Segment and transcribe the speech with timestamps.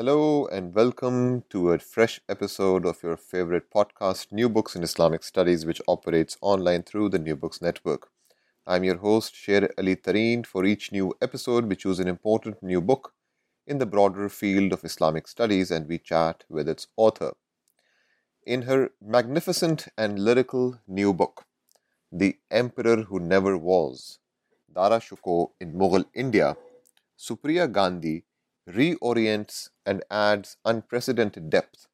[0.00, 5.22] Hello and welcome to a fresh episode of your favorite podcast, New Books in Islamic
[5.22, 8.08] Studies, which operates online through the New Books Network.
[8.66, 10.46] I'm your host, Sher Ali Tareen.
[10.46, 13.12] For each new episode, we choose an important new book
[13.66, 17.34] in the broader field of Islamic studies and we chat with its author.
[18.46, 21.44] In her magnificent and lyrical new book,
[22.10, 24.18] The Emperor Who Never Was,
[24.74, 26.56] Dara Shikoh in Mughal India,
[27.18, 28.24] Supriya Gandhi
[28.72, 31.86] reorients and adds unprecedented depth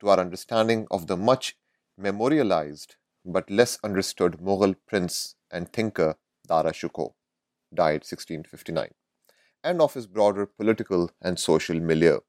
[0.00, 1.56] to our understanding of the much
[1.96, 6.16] memorialized but less understood Mughal prince and thinker
[6.46, 7.14] Dara Shikoh,
[7.72, 8.90] died 1659,
[9.62, 12.20] and of his broader political and social milieu.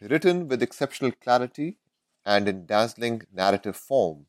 [0.00, 1.78] Written with exceptional clarity
[2.24, 4.26] and in dazzling narrative form,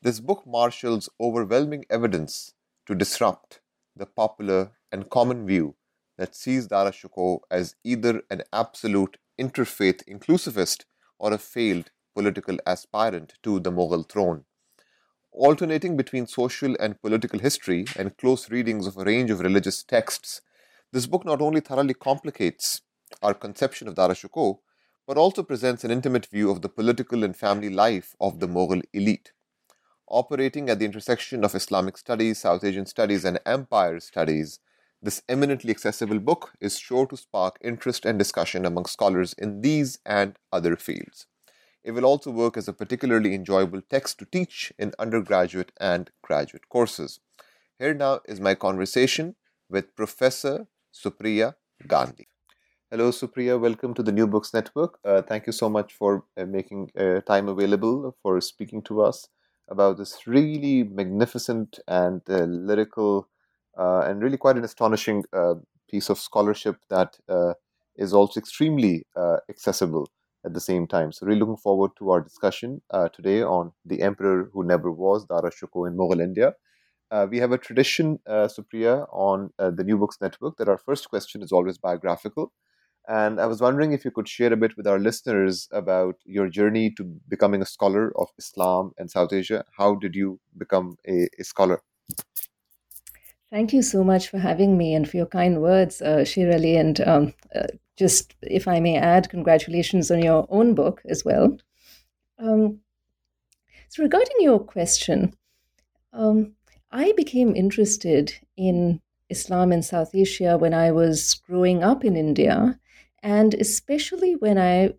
[0.00, 2.54] this book marshals overwhelming evidence
[2.86, 3.60] to disrupt
[3.94, 5.74] the popular and common view
[6.18, 10.84] that sees Dara Shikoh as either an absolute interfaith inclusivist
[11.18, 14.44] or a failed political aspirant to the Mughal throne.
[15.32, 20.40] Alternating between social and political history and close readings of a range of religious texts,
[20.92, 22.82] this book not only thoroughly complicates
[23.22, 24.58] our conception of Dara Shikoh,
[25.06, 28.82] but also presents an intimate view of the political and family life of the Mughal
[28.92, 29.32] elite.
[30.08, 34.58] Operating at the intersection of Islamic studies, South Asian studies, and empire studies,
[35.00, 39.98] this eminently accessible book is sure to spark interest and discussion among scholars in these
[40.04, 41.26] and other fields.
[41.84, 46.68] It will also work as a particularly enjoyable text to teach in undergraduate and graduate
[46.68, 47.20] courses.
[47.78, 49.36] Here now is my conversation
[49.70, 51.54] with Professor Supriya
[51.86, 52.26] Gandhi.
[52.90, 53.60] Hello, Supriya.
[53.60, 54.98] Welcome to the New Books Network.
[55.04, 59.28] Uh, thank you so much for uh, making uh, time available for speaking to us
[59.68, 63.28] about this really magnificent and uh, lyrical
[63.78, 65.54] and really quite an astonishing uh,
[65.90, 67.54] piece of scholarship that uh,
[67.96, 69.04] is also extremely
[69.48, 70.08] accessible
[70.44, 71.12] at the same time.
[71.12, 72.82] So, really looking forward to our discussion
[73.14, 76.54] today on the emperor who never was, Dara Shikoh in Mughal India.
[77.10, 80.76] Uh, we have a tradition, uh, Supriya, on uh, the New Books Network that our
[80.78, 82.52] first question is always biographical.
[83.08, 86.48] And I was wondering if you could share a bit with our listeners about your
[86.50, 89.64] journey to becoming a scholar of Islam and South Asia.
[89.78, 91.82] How did you become a, a scholar?
[93.50, 96.76] Thank you so much for having me and for your kind words, uh, Sher Ali.
[96.76, 101.56] And um, uh, just, if I may add, congratulations on your own book as well.
[102.38, 102.80] Um,
[103.88, 105.34] so, regarding your question,
[106.12, 106.52] um,
[106.90, 109.00] I became interested in
[109.30, 112.78] Islam in South Asia when I was growing up in India,
[113.22, 114.92] and especially when I,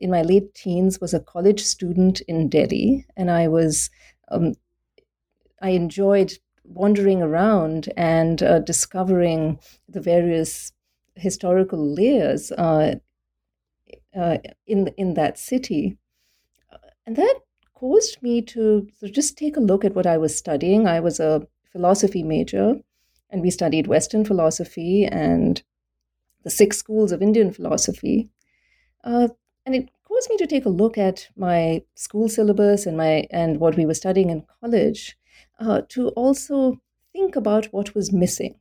[0.00, 3.90] in my late teens, was a college student in Delhi, and I was,
[4.30, 4.54] um,
[5.62, 10.72] I enjoyed wandering around and uh, discovering the various
[11.14, 12.96] historical layers uh,
[14.16, 15.98] uh, in in that city,
[17.06, 17.40] and that
[17.74, 20.86] caused me to just take a look at what I was studying.
[20.86, 22.76] I was a philosophy major,
[23.30, 25.62] and we studied Western philosophy and
[26.42, 28.30] the six schools of Indian philosophy,
[29.04, 29.28] uh,
[29.64, 33.58] and it caused me to take a look at my school syllabus and my and
[33.60, 35.16] what we were studying in college
[35.58, 36.80] uh, to also
[37.12, 38.56] think about what was missing.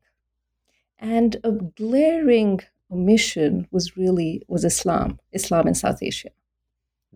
[0.99, 2.61] And a glaring
[2.91, 6.29] omission was really was Islam, Islam in South Asia.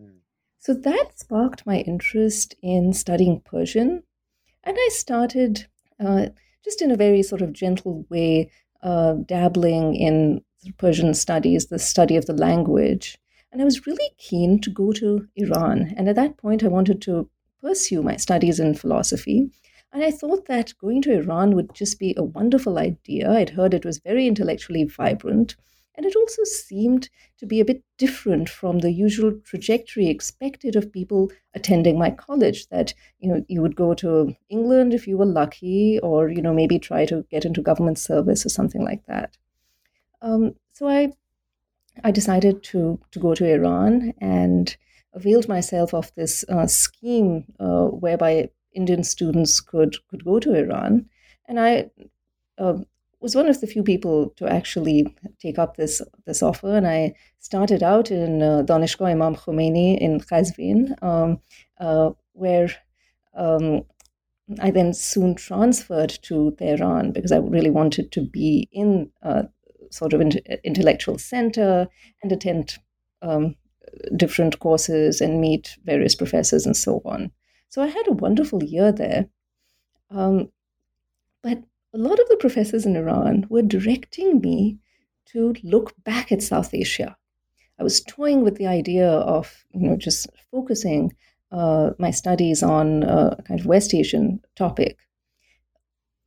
[0.00, 0.18] Mm.
[0.58, 4.02] So that sparked my interest in studying Persian,
[4.64, 5.66] and I started
[5.98, 6.26] uh,
[6.64, 8.50] just in a very sort of gentle way,
[8.82, 10.42] uh, dabbling in
[10.78, 13.18] Persian studies, the study of the language.
[13.52, 15.94] And I was really keen to go to Iran.
[15.96, 17.28] And at that point, I wanted to
[17.60, 19.50] pursue my studies in philosophy.
[19.92, 23.30] And I thought that going to Iran would just be a wonderful idea.
[23.30, 25.56] I'd heard it was very intellectually vibrant.
[25.96, 30.92] And it also seemed to be a bit different from the usual trajectory expected of
[30.92, 35.26] people attending my college that, you know, you would go to England if you were
[35.26, 39.36] lucky, or, you know, maybe try to get into government service or something like that.
[40.22, 41.12] Um, so I
[42.04, 44.74] I decided to to go to Iran and
[45.12, 51.06] availed myself of this uh, scheme uh, whereby Indian students could could go to Iran,
[51.48, 51.90] and I
[52.58, 52.78] uh,
[53.20, 56.76] was one of the few people to actually take up this this offer.
[56.76, 61.40] And I started out in uh, Imam Khomeini in Qazvin, um,
[61.78, 62.70] uh, where
[63.36, 63.82] um,
[64.60, 69.44] I then soon transferred to Tehran because I really wanted to be in uh,
[69.90, 70.20] sort of
[70.64, 71.88] intellectual center
[72.22, 72.78] and attend
[73.22, 73.54] um,
[74.16, 77.30] different courses and meet various professors and so on.
[77.70, 79.26] So I had a wonderful year there.
[80.10, 80.50] Um,
[81.42, 81.62] but
[81.94, 84.78] a lot of the professors in Iran were directing me
[85.26, 87.16] to look back at South Asia.
[87.78, 91.12] I was toying with the idea of, you know, just focusing
[91.52, 94.98] uh, my studies on a kind of West Asian topic.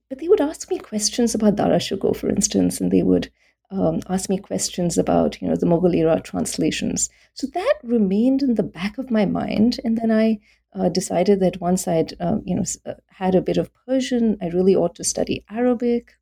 [0.10, 3.30] But they would ask me questions about Dara Shikoh, for instance, and they would
[3.72, 7.10] um, asked me questions about you know the Mughal era translations.
[7.34, 10.40] So that remained in the back of my mind, and then I
[10.76, 14.48] uh, decided that once I'd um, you know uh, had a bit of Persian, I
[14.48, 16.14] really ought to study Arabic.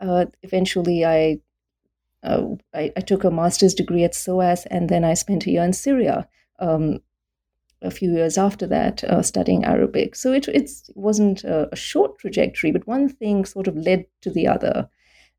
[0.00, 1.38] Uh, eventually, I,
[2.22, 2.42] uh,
[2.74, 5.72] I, I took a master's degree at SOAS, and then I spent a year in
[5.72, 6.28] Syria.
[6.58, 7.00] Um,
[7.82, 10.16] a few years after that, uh, studying Arabic.
[10.16, 14.30] So it it wasn't a, a short trajectory, but one thing sort of led to
[14.30, 14.88] the other.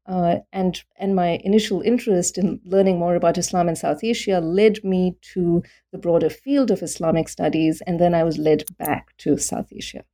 [0.07, 4.81] Uh, and and my initial interest in learning more about Islam in South Asia led
[4.83, 5.61] me to
[5.91, 10.05] the broader field of Islamic studies, and then I was led back to South Asia.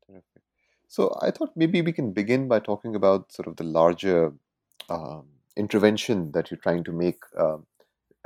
[0.87, 4.33] So I thought maybe we can begin by talking about sort of the larger
[4.89, 5.25] um,
[5.55, 7.57] intervention that you're trying to make uh,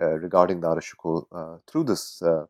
[0.01, 2.45] uh, regarding the Shikoh uh, through this uh,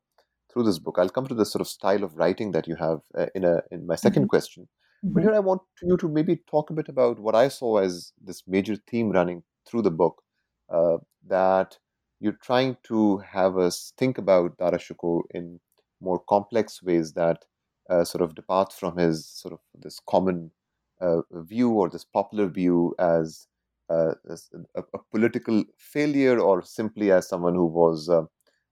[0.51, 0.97] through this book.
[0.97, 3.61] I'll come to the sort of style of writing that you have uh, in a
[3.69, 4.25] in my 2nd mm-hmm.
[4.25, 4.67] question.
[5.03, 5.13] Mm-hmm.
[5.13, 8.13] But here I want you to maybe talk a bit about what I saw as
[8.21, 10.21] this major theme running through the book
[10.69, 10.97] uh,
[11.27, 11.77] that
[12.19, 15.59] you're trying to have us think about Dara Shikoh in
[16.01, 17.45] more complex ways that
[17.89, 20.51] uh, sort of depart from his sort of this common
[20.99, 23.47] uh, view or this popular view as,
[23.89, 28.09] uh, as a, a, political failure or simply as someone who was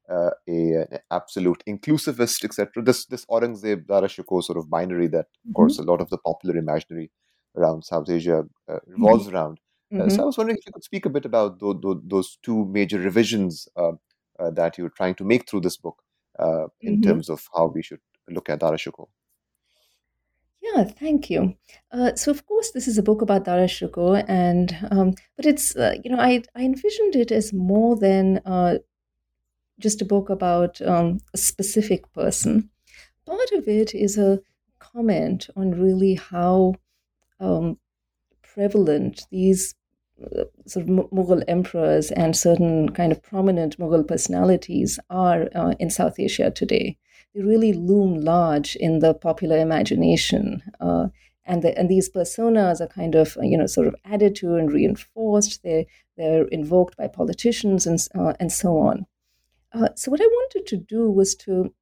[0.09, 2.83] uh, a, an absolute inclusivist, etc.
[2.83, 5.53] This this Aurangzeb Dara Shikoh sort of binary that, of mm-hmm.
[5.53, 7.11] course, a lot of the popular imaginary
[7.55, 9.35] around South Asia uh, revolves mm-hmm.
[9.35, 9.59] around.
[9.91, 10.09] Uh, mm-hmm.
[10.09, 12.99] so I was wondering if you could speak a bit about those, those two major
[12.99, 13.91] revisions uh,
[14.39, 16.01] uh, that you're trying to make through this book
[16.39, 17.09] uh, in mm-hmm.
[17.09, 19.07] terms of how we should look at Dara Shikoh.
[20.61, 21.55] Yeah, thank you.
[21.91, 25.75] Uh, so, of course, this is a book about Dara Shikoh, and um, but it's
[25.75, 28.79] uh, you know I I envisioned it as more than uh,
[29.79, 32.69] just a book about um, a specific person.
[33.25, 34.39] Part of it is a
[34.79, 36.75] comment on really how
[37.39, 37.77] um,
[38.41, 39.75] prevalent these
[40.23, 45.89] uh, sort of Mughal emperors and certain kind of prominent Mughal personalities are uh, in
[45.89, 46.97] South Asia today.
[47.33, 50.63] They really loom large in the popular imagination.
[50.79, 51.07] Uh,
[51.45, 54.71] and, the, and these personas are kind of you know sort of added to and
[54.71, 55.63] reinforced.
[55.63, 55.87] They
[56.17, 59.05] they're invoked by politicians and uh, and so on.
[59.75, 61.73] Uh, so what I wanted to do was to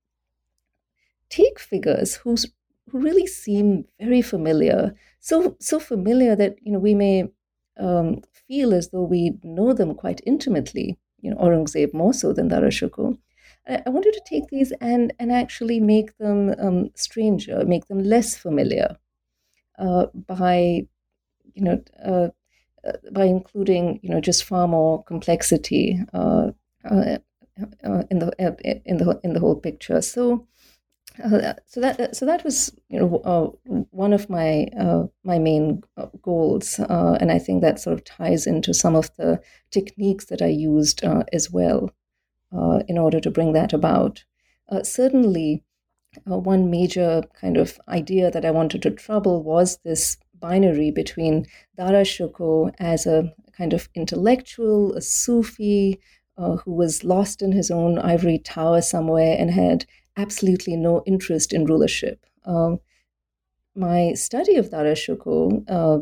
[1.29, 2.45] take figures who's
[2.89, 7.25] who really seem very familiar, so so familiar that you know we may
[7.79, 10.97] um, feel as though we know them quite intimately.
[11.21, 13.17] You know, Aurangzeb more so than Dara Shikoh.
[13.67, 18.35] I, wanted to take these and and actually make them um, stranger, make them less
[18.35, 18.97] familiar
[19.77, 20.88] uh, by
[21.53, 22.29] you know uh,
[22.88, 26.00] uh by including you know just far more complexity.
[26.13, 26.51] Uh,
[27.62, 28.55] uh uh, in the uh,
[28.86, 30.01] in the in the whole picture.
[30.01, 30.48] So.
[31.24, 35.83] Uh, so that so that was you know uh, one of my uh, my main
[35.95, 40.41] uh, goals, and I think that sort of ties into some of the techniques that
[40.41, 41.91] I used as well
[42.88, 44.24] in order to bring that about.
[44.81, 45.63] certainly,
[46.25, 51.45] one major kind of idea that I wanted to trouble was this binary between
[51.77, 56.00] Dara Shikoh as a kind of intellectual, a Sufi,
[56.37, 59.85] uh, who was lost in his own ivory tower somewhere and had
[60.17, 62.25] absolutely no interest in rulership.
[62.45, 62.79] Um,
[63.75, 64.95] my study of Dara
[65.67, 65.99] uh,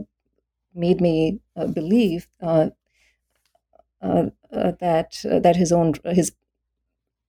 [0.73, 2.69] made me uh, believe uh,
[4.01, 6.33] uh, uh, that that his own his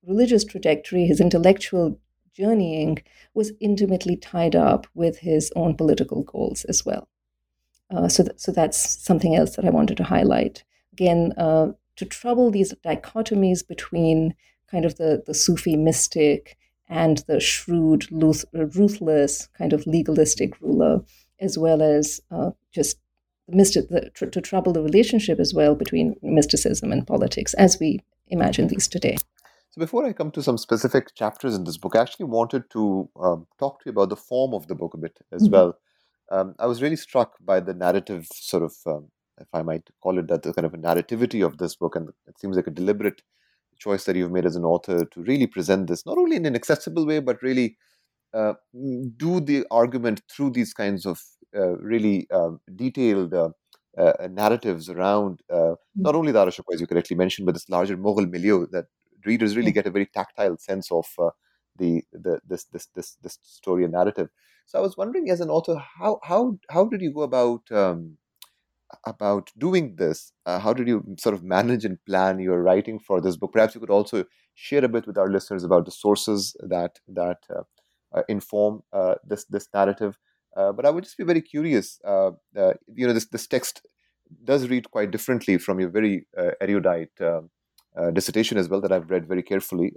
[0.05, 2.01] religious trajectory, his intellectual
[2.35, 2.99] journeying,
[3.35, 7.09] was intimately tied up with his own political goals as well.
[8.09, 10.65] so, th- so that's something else that I wanted to highlight.
[10.93, 11.33] Again,
[11.97, 14.35] to trouble these dichotomies between
[14.71, 16.57] kind of the, the Sufi mystic
[16.89, 21.01] and the shrewd, ruthless, kind of legalistic ruler,
[21.41, 22.99] as well as uh, just
[23.49, 28.01] mystic, the, tr- to trouble the relationship as well between mysticism and politics as we
[28.29, 29.17] imagine these today.
[29.71, 33.09] So, before I come to some specific chapters in this book, I actually wanted to
[33.19, 35.53] um, talk to you about the form of the book a bit as mm-hmm.
[35.53, 35.79] well.
[36.31, 39.09] Um, I was really struck by the narrative, sort of, um,
[39.43, 42.09] if I might call it that, the kind of a narrativity of this book, and
[42.27, 43.23] it seems like a deliberate
[43.79, 46.55] choice that you've made as an author to really present this not only in an
[46.55, 47.77] accessible way, but really
[48.33, 48.55] uh,
[49.17, 51.21] do the argument through these kinds of
[51.55, 53.51] uh, really um, detailed uh,
[53.99, 55.77] uh, narratives around mm.
[55.95, 58.87] not only Dara Shikoh, as you correctly mentioned, but this larger Mughal milieu that
[59.27, 61.07] readers really get a very tactile sense of
[61.77, 64.29] the, the this this this this story and narrative.
[64.67, 68.17] So I was wondering, as an author, how how how did you go about um,
[69.07, 70.33] about doing this?
[70.47, 73.53] Uh, how did you sort of manage and plan your writing for this book?
[73.53, 77.39] Perhaps you could also share a bit with our listeners about the sources that that
[77.51, 77.63] uh,
[78.15, 80.19] uh, inform uh, this this narrative.
[80.57, 81.99] Uh, but I would just be very curious.
[82.05, 83.87] You know, this this text
[84.45, 86.27] does read quite differently from your very
[86.61, 87.11] erudite
[88.13, 89.93] dissertation as well that I've read very carefully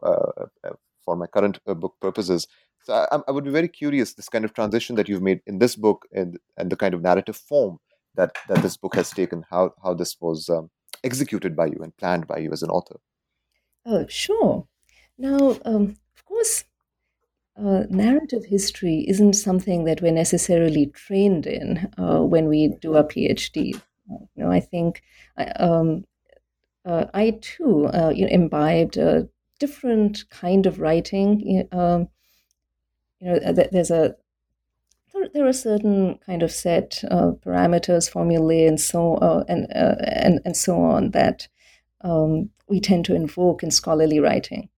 [0.00, 2.46] for my current book purposes.
[2.84, 5.58] So I, I, would be very curious this kind of transition that you've made in
[5.58, 7.78] this book and and the kind of narrative form
[8.14, 10.70] that that this book has taken how how this was um,
[11.04, 13.00] executed by you and planned by you as an author
[13.86, 14.66] oh sure
[15.18, 16.64] now um, of course
[17.58, 23.02] uh, narrative history isn't something that we're necessarily trained in uh, when we do our
[23.02, 23.74] PhD.
[24.08, 25.02] You know, I think
[25.56, 26.04] um,
[26.84, 31.68] uh, I too uh, you know, imbibed a different kind of writing.
[31.72, 32.08] Um,
[33.18, 34.14] you know, there's a
[35.32, 40.40] there are certain kind of set uh, parameters, formulae, and so uh, and, uh, and
[40.44, 41.48] and so on that
[42.02, 44.68] um, we tend to invoke in scholarly writing.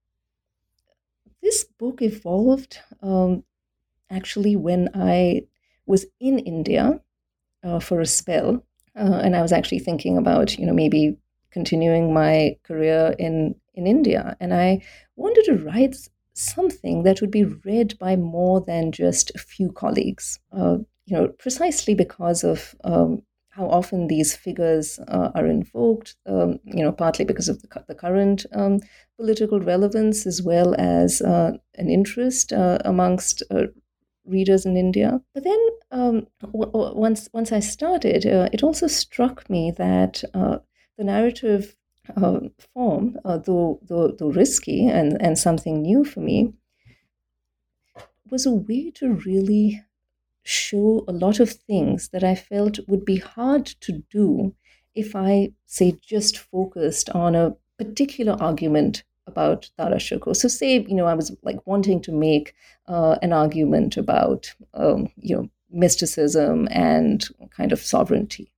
[1.43, 3.45] This book evolved um,
[4.11, 5.43] actually when I
[5.87, 7.01] was in India
[7.63, 8.65] uh, for a spell,
[8.97, 11.17] uh, and I was actually thinking about you know maybe
[11.51, 14.83] continuing my career in in India, and I
[15.17, 15.97] wanted to write
[16.35, 20.39] something that would be read by more than just a few colleagues.
[20.53, 26.17] Uh, you know, precisely because of um, how often these figures uh, are invoked.
[26.27, 28.81] Um, you know, partly because of the, the current um,
[29.17, 33.65] political relevance as well as uh, an interest uh, amongst uh,
[34.25, 35.21] readers in India.
[35.35, 35.59] But then
[35.91, 41.77] um, w- w- once once I started, uh, it also struck me that the narrative
[42.17, 42.41] uh,
[42.75, 46.53] form, uh, though, though, though risky and, and something new for me,
[48.31, 49.83] was a way to really
[50.43, 54.55] show a lot of things that I felt would be hard to do
[54.95, 60.35] if I, say, just focused on a particular argument about Dara Shikoh.
[60.35, 62.55] So, say, you know, I was like wanting to make
[62.89, 67.27] uh, an argument about, um, you know, mysticism and
[67.57, 68.53] kind of sovereignty.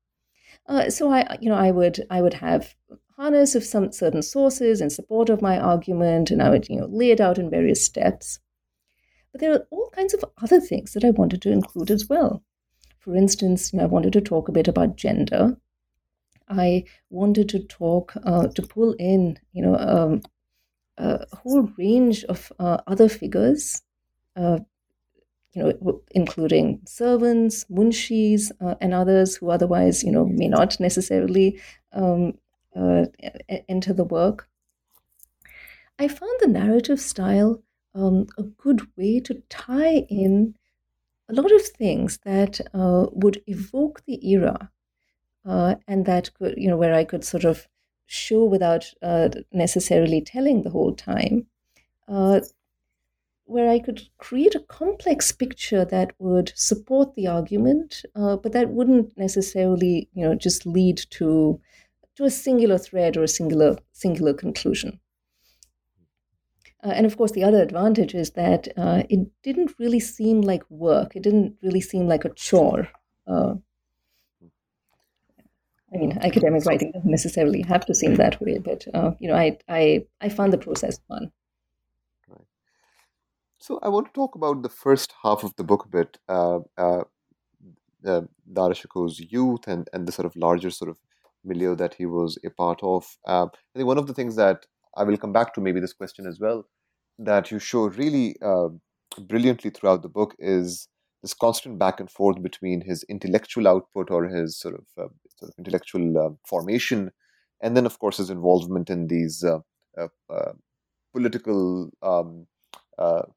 [0.66, 2.74] Uh, so I, you know, I would I would have
[3.22, 6.86] harness of some certain sources in support of my argument, and I would, you know,
[6.86, 8.40] lay it out in various steps.
[9.30, 12.42] But there are all kinds of other things that I wanted to include as well.
[12.98, 15.56] For instance, you know, I wanted to talk a bit about gender.
[16.48, 20.22] I wanted to talk uh, to pull in, you know, um,
[20.98, 23.82] a whole range of uh, other figures,
[24.34, 24.58] uh,
[25.52, 31.60] you know, including servants, munshis, uh, and others who otherwise, you know, may not necessarily
[31.92, 32.34] um,
[32.76, 33.06] uh,
[33.68, 34.48] into the work.
[35.98, 37.62] I found the narrative style
[37.94, 40.54] um, a good way to tie in
[41.28, 44.70] a lot of things that uh, would evoke the era
[45.44, 47.66] uh, and that could, you know, where I could sort of
[48.06, 51.46] show without uh, necessarily telling the whole time,
[52.08, 52.40] uh,
[53.44, 58.70] where I could create a complex picture that would support the argument, uh, but that
[58.70, 61.60] wouldn't necessarily, you know, just lead to
[62.16, 65.00] to a singular thread or a singular singular conclusion.
[66.84, 70.68] Uh, and of course, the other advantage is that uh, it didn't really seem like
[70.68, 71.14] work.
[71.14, 72.88] It didn't really seem like a chore.
[73.26, 73.54] Uh,
[75.94, 79.36] I mean, academic writing doesn't necessarily have to seem that way, but uh, you know,
[79.36, 81.30] I, I I found the process fun.
[82.28, 82.46] Right.
[83.58, 86.18] So I want to talk about the first half of the book a bit.
[86.28, 87.04] Uh, uh,
[88.04, 90.96] Dara Shikoh's youth and and the sort of larger sort of
[91.44, 93.04] milieu that he was a part of.
[93.26, 95.92] Uh, I think one of the things that I will come back to maybe this
[95.92, 96.64] question as well
[97.18, 98.68] that you show really uh,
[99.20, 100.88] brilliantly throughout the book is
[101.22, 105.50] this constant back and forth between his intellectual output or his sort of, uh, sort
[105.50, 107.10] of intellectual uh, formation
[107.62, 109.58] and then of course his involvement in these uh,
[109.96, 110.52] uh,
[111.12, 112.46] political um,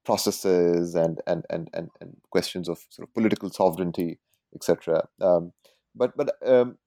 [0.04, 4.20] processes and, and and and and questions of sort of political sovereignty,
[4.54, 5.08] etc.
[5.22, 5.54] Um,
[5.96, 6.78] but but um,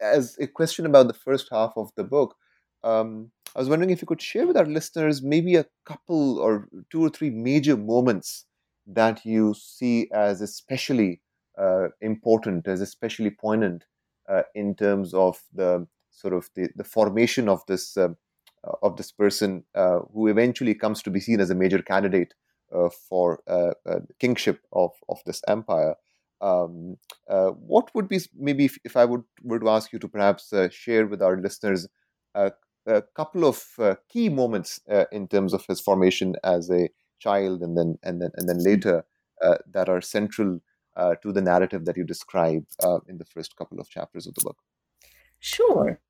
[0.00, 2.36] as a question about the first half of the book,
[2.82, 6.68] um, I was wondering if you could share with our listeners maybe a couple or
[6.90, 8.46] two or three major moments
[8.86, 11.20] that you see as especially
[11.58, 13.84] uh, important, as especially poignant
[14.28, 18.08] uh, in terms of the sort of the, the formation of this uh,
[18.82, 22.34] of this person uh, who eventually comes to be seen as a major candidate
[22.74, 23.72] uh, for uh,
[24.18, 25.94] kingship of, of this empire.
[26.40, 30.52] Um, what would be maybe if, if, I would were to ask you to perhaps
[30.70, 31.86] share with our listeners
[32.34, 32.52] a
[33.14, 33.62] couple of
[34.08, 34.80] key moments
[35.12, 36.88] in terms of his formation as a
[37.20, 39.04] child and then and then and then later
[39.42, 40.60] uh, that are central
[40.96, 44.34] uh, to the narrative that you describe uh, in the first couple of chapters of
[44.34, 44.56] the book.
[45.38, 46.00] Sure.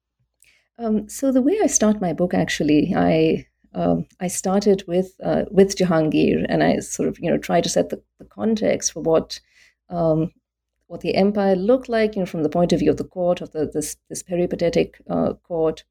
[0.79, 5.45] Um, so the way i start my book actually i um, I started with uh,
[5.49, 9.01] with Jahangir, and I sort of you know try to set the, the context for
[9.01, 9.39] what
[9.91, 10.31] um,
[10.87, 13.41] what the empire looked like, you know, from the point of view of the court
[13.41, 15.85] of the this this peripatetic uh, court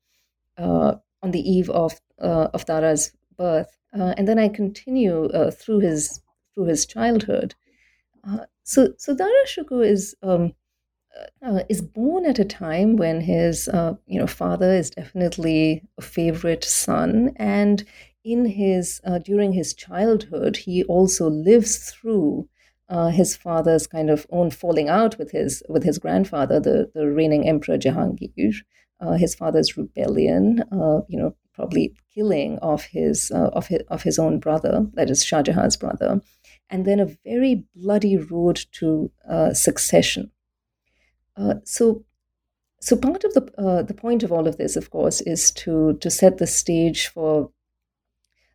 [0.57, 5.79] uh, on the eve of of Dara's birth, uh, and then I continue uh, through
[5.79, 6.21] his
[6.53, 7.55] through his childhood.
[8.27, 10.53] Uh, so so Dara Shukoh is um,
[11.41, 16.01] uh, is born at a time when his uh, you know father is definitely a
[16.01, 17.85] favorite son, and
[18.23, 22.47] in his uh, during his childhood he also lives through.
[23.11, 27.47] His father's kind of own falling out with his with his grandfather, the, the reigning
[27.47, 28.55] emperor Jahangir,
[29.17, 30.63] his father's rebellion,
[31.07, 35.25] you know, probably killing of his, uh, of his of his own brother, that is
[35.25, 36.21] Shah Jahan's brother,
[36.69, 40.31] and then a very bloody road to uh, succession.
[41.35, 42.05] Uh, so,
[42.79, 45.97] so part of the uh, the point of all of this, of course, is to
[45.99, 47.51] to set the stage for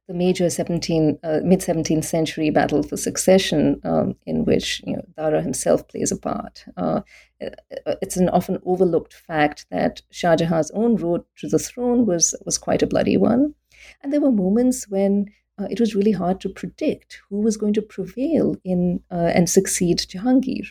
[0.06, 5.04] the major 17, uh, mid 17th century battle for succession, um, in which you know,
[5.16, 6.64] Dara himself plays a part.
[6.76, 7.00] Uh,
[7.42, 12.34] uh, it's an often overlooked fact that Shah Jahan's own road to the throne was,
[12.44, 13.54] was quite a bloody one.
[14.02, 15.26] And there were moments when
[15.58, 19.48] uh, it was really hard to predict who was going to prevail in uh, and
[19.48, 20.66] succeed Jahangir.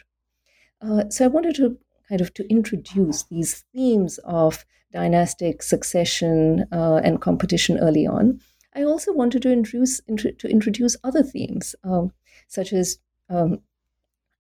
[0.82, 7.20] Uh, so I wanted to kind of to introduce these themes of dynastic succession and
[7.20, 8.40] competition early on
[8.76, 12.12] I also wanted to introduce to introduce other themes, um,
[12.48, 12.98] such as
[13.30, 13.60] um,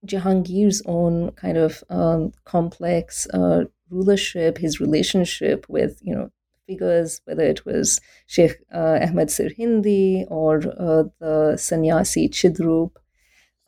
[0.06, 6.32] Jahangir's own kind of um, complex uh, rulership, his relationship with you know
[6.68, 12.92] figures, whether it was Sheikh uh, Ahmed Sirhindi or uh, the sannyasi Chidrup.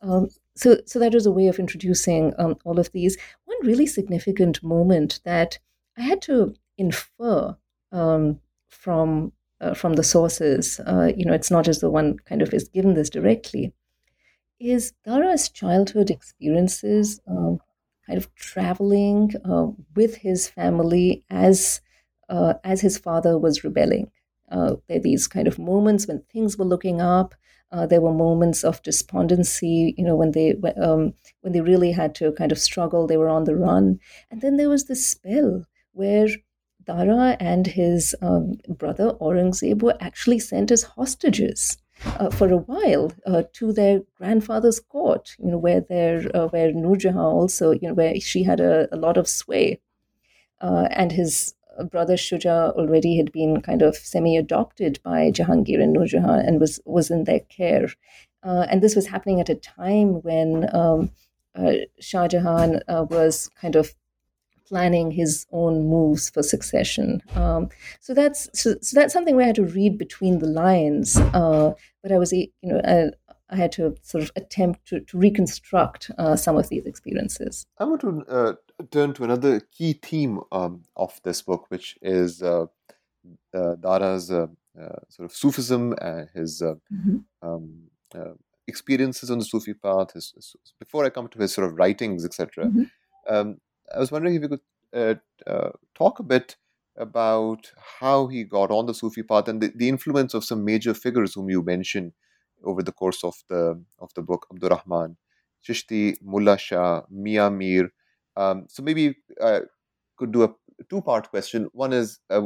[0.00, 3.16] Um, so, so that was a way of introducing um, all of these.
[3.44, 5.58] One really significant moment that
[5.96, 7.56] I had to infer
[7.92, 12.42] um, from uh, from the sources, uh, you know, it's not as though one kind
[12.42, 13.72] of is given this directly,
[14.58, 17.58] is Dara's childhood experiences um,
[18.06, 21.80] kind of traveling uh, with his family as
[22.28, 24.10] uh, as his father was rebelling.
[24.50, 27.34] Uh, there are these kind of moments when things were looking up.
[27.72, 32.14] Uh, there were moments of despondency, you know, when they um, when they really had
[32.14, 33.06] to kind of struggle.
[33.06, 33.98] They were on the run,
[34.30, 36.28] and then there was this spell where
[36.86, 43.12] Dara and his um, brother Aurangzeb were actually sent as hostages uh, for a while
[43.26, 47.94] uh, to their grandfather's court, you know, where their uh, where Nurjahan also, you know,
[47.94, 49.80] where she had a, a lot of sway,
[50.60, 51.54] uh, and his
[51.90, 57.10] brother Shuja already had been kind of semi-adopted by Jahangir and Nurjahan and was was
[57.10, 57.88] in their care,
[58.42, 60.68] uh, and this was happening at a time when.
[60.74, 61.10] Um,
[61.58, 63.94] uh, Shah Jahan was kind of
[64.66, 67.22] planning his own moves for succession.
[67.34, 67.68] Um,
[68.00, 71.16] so that's so, so, that's something where I had to read between the lines.
[71.16, 73.10] Uh, but I was, you know, I,
[73.50, 77.66] I, had to sort of attempt to, to reconstruct uh, some of these experiences.
[77.78, 78.54] I want to uh,
[78.90, 82.66] turn to another key theme um, of this book, which is uh,
[83.54, 84.46] uh, Dara's uh,
[85.08, 87.18] sort of Sufism and his mm-hmm.
[87.42, 87.88] um,
[88.66, 90.12] experiences on the Sufi path.
[90.12, 92.66] His, his, before I come to his sort of writings, etc.
[92.66, 92.82] Mm-hmm.
[93.28, 93.58] Um,
[93.94, 94.60] I was wondering if you could
[94.94, 95.14] uh,
[95.50, 96.56] uh, talk a bit
[96.96, 97.70] about
[98.00, 101.34] how he got on the Sufi path and the, the influence of some major figures
[101.34, 102.12] whom you mentioned
[102.64, 105.16] over the course of the of the book, Abdur Rahman,
[105.66, 107.90] Chishti, Mullah Shah, Mian Mir.
[108.36, 109.60] Um, so maybe uh,
[110.16, 110.54] could do a
[110.88, 111.68] two part question.
[111.72, 112.42] One is uh,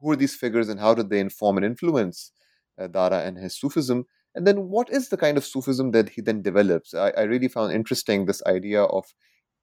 [0.00, 2.32] who are these figures and how did they inform and influence
[2.80, 4.04] uh, Dara and his Sufism?
[4.34, 6.94] And then what is the kind of Sufism that he then develops?
[6.94, 9.12] I, I really found interesting this idea of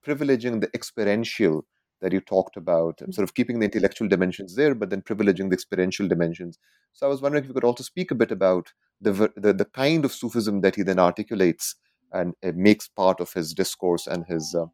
[0.06, 1.66] privileging the experiential
[2.02, 3.12] that you talked about, mm-hmm.
[3.12, 6.58] sort of keeping the intellectual dimensions there, but then privileging the experiential dimensions.
[6.94, 9.66] So I was wondering if you could also speak a bit about the the, the
[9.66, 11.76] kind of Sufism that he then articulates
[12.12, 14.66] and it makes part of his discourse and his uh,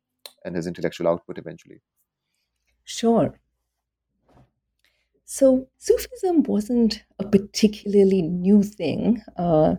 [0.43, 1.81] and his intellectual output eventually.
[2.83, 3.39] Sure.
[5.25, 9.75] So Sufism wasn't a particularly new thing uh,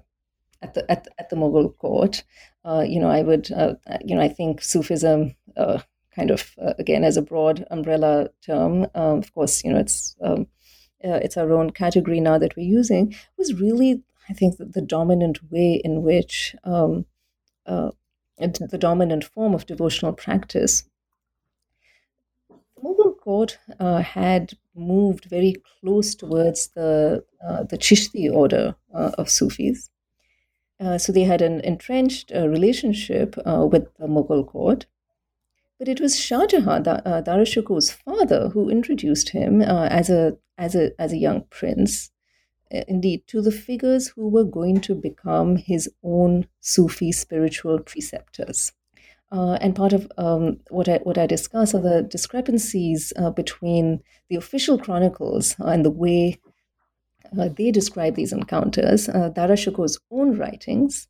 [0.62, 2.24] at the at, at the Mughal court.
[2.64, 5.80] Uh, you know, I would uh, you know I think Sufism uh,
[6.14, 8.86] kind of uh, again as a broad umbrella term.
[8.94, 10.46] Um, of course, you know it's um,
[11.04, 13.14] uh, it's our own category now that we're using.
[13.38, 17.06] Was really I think the, the dominant way in which um,
[18.38, 20.84] the dominant form of devotional practice
[22.48, 29.12] The Mughal court uh, had moved very close towards the uh, the Chishti order uh,
[29.18, 29.90] of Sufis.
[30.78, 34.86] Uh, so they had an entrenched uh, relationship uh, with the Mughal court.
[35.78, 40.74] But it was Shah Jahan, da- Dara Shukoh's father, who introduced him as a as
[40.74, 42.10] a as a young prince,
[42.70, 48.72] indeed, to the figures who were going to become his own Sufi spiritual preceptors.
[49.32, 54.00] Uh, and part of um, what I what I discuss are the discrepancies uh, between
[54.30, 56.38] the official chronicles and the way
[57.38, 61.08] uh, they describe these encounters, uh, Dara Shukoh's own writings,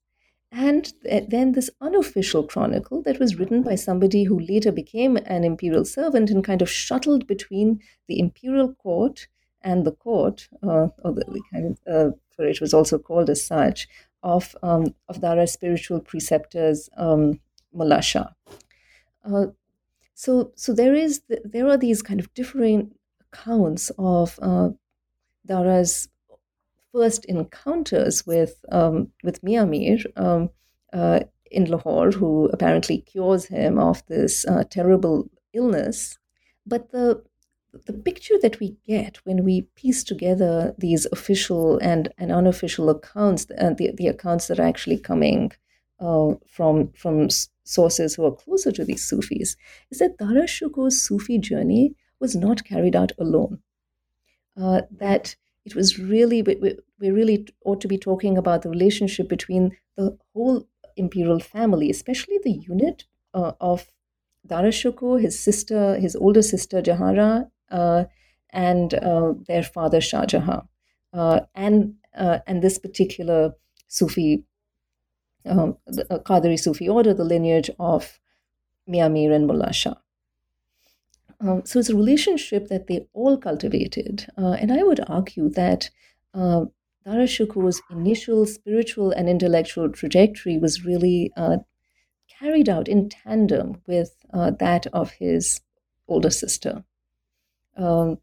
[0.52, 5.44] and th- then this unofficial chronicle that was written by somebody who later became an
[5.44, 9.26] imperial servant and kind of shuttled between the imperial court
[9.62, 13.29] and the court, uh, or the, the kind of, uh, for it was also called
[13.29, 13.88] as such,
[14.22, 16.88] of um, of Dara's spiritual preceptors.
[16.96, 17.40] Um,
[17.76, 18.29] Mullah Shah.
[19.24, 19.46] Uh,
[20.14, 24.70] so, so there is there are these kind of differing accounts of uh,
[25.46, 26.09] Dara's
[26.92, 30.50] first encounters with um, with Mian Mir um,
[30.92, 36.18] uh, in Lahore, who apparently cures him of this uh, terrible illness.
[36.66, 37.22] But the
[37.85, 43.46] the picture that we get when we piece together these official and, and unofficial accounts,
[43.59, 45.52] uh, the, the accounts that are actually coming
[46.00, 47.28] uh, from from
[47.64, 49.56] sources who are closer to these Sufis,
[49.90, 53.61] is that Dara Shukoh's Sufi journey was not carried out alone.
[54.61, 59.29] Uh, that it was really we, we really ought to be talking about the relationship
[59.29, 60.66] between the whole
[60.97, 63.90] imperial family, especially the unit uh, of
[64.47, 68.05] Dara Shukoh, his sister, his older sister Jahanara, uh,
[68.51, 70.66] and uh, their father Shah Jahan,
[71.12, 73.55] uh, and uh, and this particular
[73.88, 74.45] Sufi
[75.45, 78.19] um, the Qadri Sufi order, the lineage of
[78.87, 79.95] Mian Mir and Mullah Shah.
[81.40, 84.27] Um, so it's a relationship that they all cultivated.
[84.38, 85.90] Uh, and I would argue that
[86.35, 86.66] uh,
[87.05, 91.59] Dara Shukoh's initial spiritual and intellectual trajectory was really uh,
[92.38, 95.61] carried out in tandem with uh, that of his
[96.09, 96.85] older sister.
[97.77, 98.18] Um,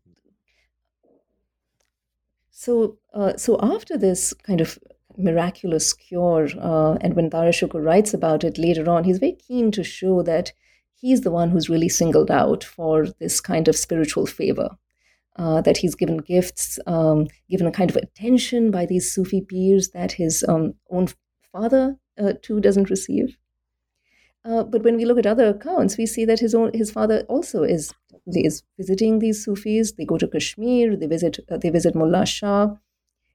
[2.49, 4.79] so, uh, so after this kind of
[5.17, 6.49] miraculous cure.
[6.59, 10.23] Uh, and when Dara Shukoh writes about it later on, he's very keen to show
[10.23, 10.51] that
[11.03, 14.69] he's the one who's really singled out for this kind of spiritual favor.
[15.35, 19.89] Uh, that he's given gifts, um, given a kind of attention by these Sufi peers
[19.89, 21.07] that his um, own
[21.51, 23.35] father uh, too doesn't receive.
[24.45, 27.25] Uh, but when we look at other accounts, we see that his own his father
[27.29, 27.91] also is
[28.27, 29.93] is visiting these Sufis.
[29.93, 30.95] They go to Kashmir.
[30.95, 32.75] They visit uh, they visit Mullah Shah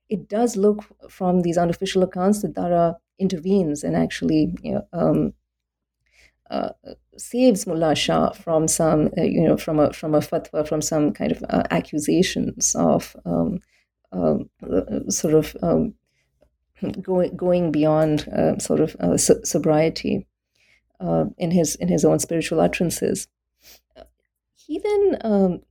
[0.09, 5.33] it does look from these unofficial accounts that Dara intervenes and actually you know, um,
[6.49, 6.69] uh,
[7.19, 11.11] saves Mullah Shah from some, uh, you know, from a from a fatwa, from some
[11.11, 13.59] kind of uh, accusations of um,
[14.11, 14.49] um
[15.09, 15.93] sort of um,
[17.01, 20.25] going going beyond uh, sort of uh, sobriety
[20.99, 23.27] uh, in his in his own spiritual utterances.
[24.55, 25.61] He then um,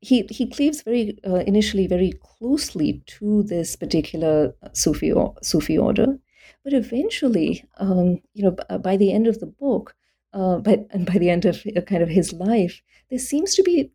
[0.00, 6.18] he he cleaves very uh, initially very closely to this particular Sufi Sufi order,
[6.64, 9.94] but eventually, um, you know, b- by the end of the book,
[10.38, 13.90] uh, and by the end of uh, kind of his life, there seems to be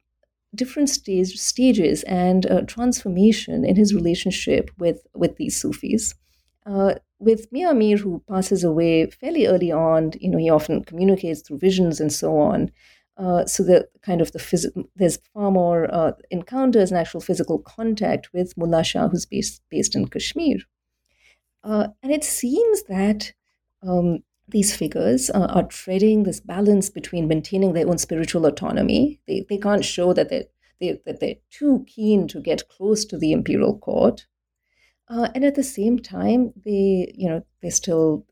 [0.54, 6.14] different stage, stages and uh, transformation in his relationship with with these Sufis.
[6.66, 11.42] Uh, with Mian Mir, who passes away fairly early on, you know, he often communicates
[11.42, 12.72] through visions and so on.
[13.16, 17.60] Uh, so the kind of the phys- there's far more uh, encounters and actual physical
[17.60, 20.58] contact with Mullah Shah, who's based based in Kashmir,
[21.64, 23.32] and it seems that
[23.88, 29.20] um, these figures uh, are treading this balance between maintaining their own spiritual autonomy.
[29.28, 30.46] They they can't show that they
[30.80, 34.28] they that they're too keen to get close to the imperial court,
[35.08, 38.26] uh, and at the same time they you know they still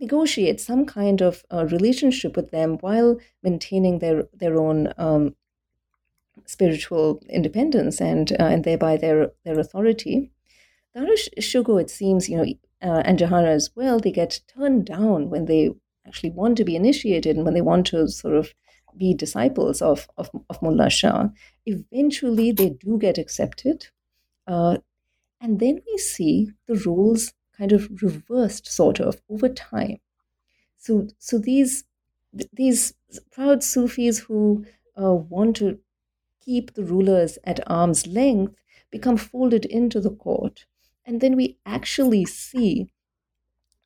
[0.00, 5.34] negotiate some kind of uh, relationship with them while maintaining their their own um,
[6.46, 10.30] spiritual independence and uh, and thereby their their authority.
[10.94, 12.46] Dara Shikoh, it seems, you know,
[12.82, 15.70] uh, and Jahanara as well, they get turned down when they
[16.06, 18.54] actually want to be initiated and when they want to sort of
[18.96, 21.28] be disciples of, of, of Mullah Shah.
[21.66, 23.88] Eventually, they do get accepted.
[24.46, 24.78] Uh,
[25.40, 29.98] and then we see the roles kind of reversed, sort of, over time.
[30.78, 31.84] So, so these,
[32.52, 32.94] these
[33.30, 34.66] proud Sufis who
[35.00, 35.80] uh, want to
[36.40, 38.56] keep the rulers at arm's length
[38.90, 40.66] become folded into the court.
[41.08, 42.90] And then we actually see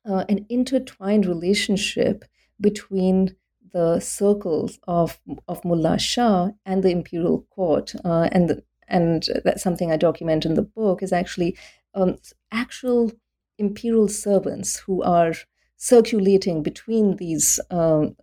[0.05, 2.25] uh, an intertwined relationship
[2.59, 3.37] between
[3.71, 7.93] the circles of, of Mullah Shah and the imperial court.
[8.03, 11.57] Uh, and, and that's something I document in the book is actually
[11.95, 12.17] um,
[12.51, 13.13] actual
[13.57, 15.33] imperial servants who are
[15.77, 18.17] circulating between these um,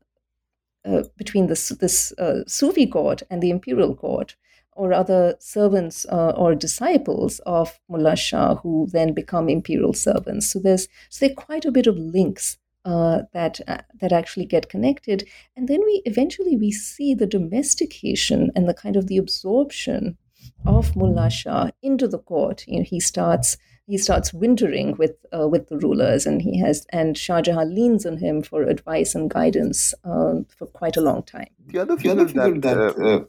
[0.84, 4.36] uh, between this, this uh, Sufi court and the imperial court,
[4.80, 10.50] or other servants uh, or disciples of Mullah Shah who then become imperial servants.
[10.50, 14.46] So there's so there are quite a bit of links uh, that uh, that actually
[14.46, 19.18] get connected, and then we eventually we see the domestication and the kind of the
[19.18, 20.16] absorption
[20.64, 22.64] of Mullah Shah into the court.
[22.66, 26.86] You know, he starts he starts wintering with uh, with the rulers, and he has
[26.88, 31.22] and Shah Jahan leans on him for advice and guidance uh, for quite a long
[31.22, 31.50] time.
[31.66, 33.24] The other figure, the that, that uh,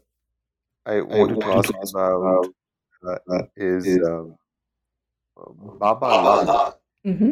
[0.85, 2.47] I wanted, I to ask about
[3.07, 4.35] uh, is, is um,
[5.79, 6.81] Baba Lal.
[7.05, 7.31] Mm-hmm.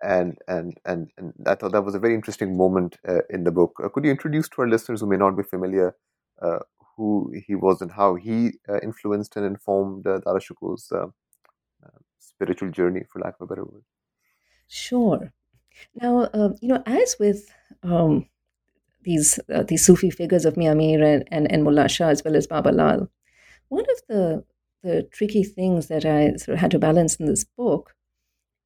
[0.00, 3.50] And, and and and I thought that was a very interesting moment uh, in the
[3.50, 3.80] book.
[3.82, 5.96] Uh, could you introduce to our listeners who may not be familiar
[6.40, 6.60] uh,
[6.96, 11.06] who he was and how he uh, influenced and informed uh, Dara Shikoh's uh,
[12.18, 13.82] spiritual journey, for lack of a better word?
[14.68, 15.32] Sure.
[16.00, 16.28] Now,
[16.60, 18.28] you know, as with um,
[19.02, 22.36] these uh, these Sufi figures of Mian Mir and, and, and Mullah Shah as well
[22.36, 23.08] as Baba Lal.
[23.68, 24.44] One of the
[24.82, 27.94] the tricky things that I sort of had to balance in this book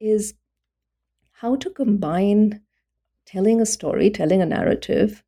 [0.01, 0.35] is
[1.33, 2.61] how to combine
[3.27, 5.25] telling a story, telling a narrative,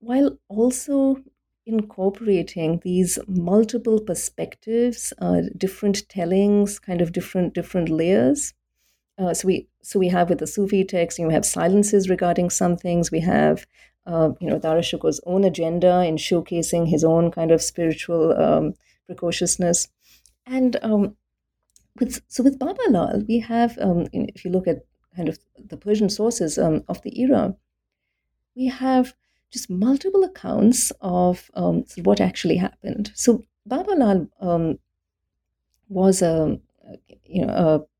[0.00, 1.22] while also
[1.66, 8.54] incorporating these multiple perspectives, uh, different tellings, kind of different different layers.
[9.18, 12.08] Uh, so we so we have with the Sufi text, you know, we have silences
[12.08, 13.10] regarding some things.
[13.10, 13.66] We have
[14.06, 18.74] uh, you know, Dara Shikoh's own agenda in showcasing his own kind of spiritual um,
[19.06, 19.88] precociousness.
[20.46, 21.16] And um,
[21.98, 24.84] with, so with Baba Lal, we have, um, if you look at
[25.14, 27.54] kind of the Persian sources um, of the era,
[28.56, 29.14] we have
[29.50, 33.12] just multiple accounts of um, what actually happened.
[33.14, 34.78] So Baba Lal um,
[35.88, 36.58] was a,
[37.24, 37.90] you know, a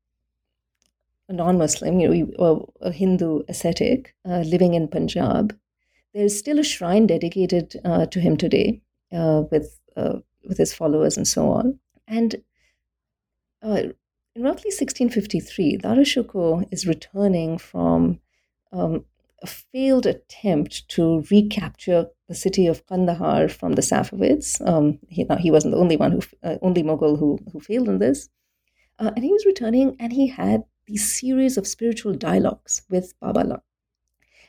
[1.29, 5.57] a non-Muslim, you know, a Hindu ascetic uh, living in Punjab,
[6.13, 8.81] there's still a shrine dedicated uh, to him today
[9.13, 11.79] uh, with, uh, with his followers and so on.
[12.07, 12.35] And
[13.63, 13.83] uh,
[14.35, 18.19] in roughly 1653, Dara Shikoh is returning from
[18.71, 19.05] um,
[19.41, 24.65] a failed attempt to recapture the city of Kandahar from the Safavids.
[24.67, 27.99] Um, he, he wasn't the only one who, uh, only Mughal who, who failed in
[27.99, 28.29] this.
[28.99, 33.39] Uh, and he was returning and he had these series of spiritual dialogues with Baba
[33.39, 33.63] Lal.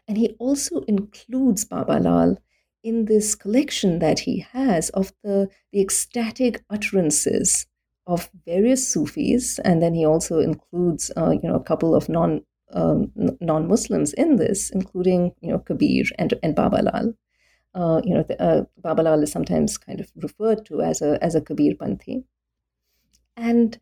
[0.08, 2.38] And he also includes Baba Lal
[2.82, 7.66] in this collection that he has of the, the ecstatic utterances
[8.06, 12.42] of various Sufis, and then he also includes, uh, you know, a couple of non
[12.72, 17.14] um, non-Muslims in this, including, you know, Kabir and and Baba Lal.
[17.74, 21.22] Uh, you know, the, uh, Baba Lal is sometimes kind of referred to as a
[21.22, 22.24] as a Kabir Panthi,
[23.36, 23.78] and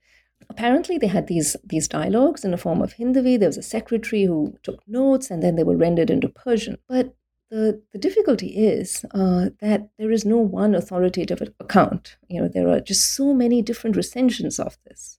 [0.48, 3.38] apparently they had these these dialogues in the form of Hindavi.
[3.38, 6.78] There was a secretary who took notes, and then they were rendered into Persian.
[6.88, 7.14] But
[7.50, 12.16] the, the difficulty is uh, that there is no one authoritative account.
[12.28, 15.18] You know, there are just so many different recensions of this.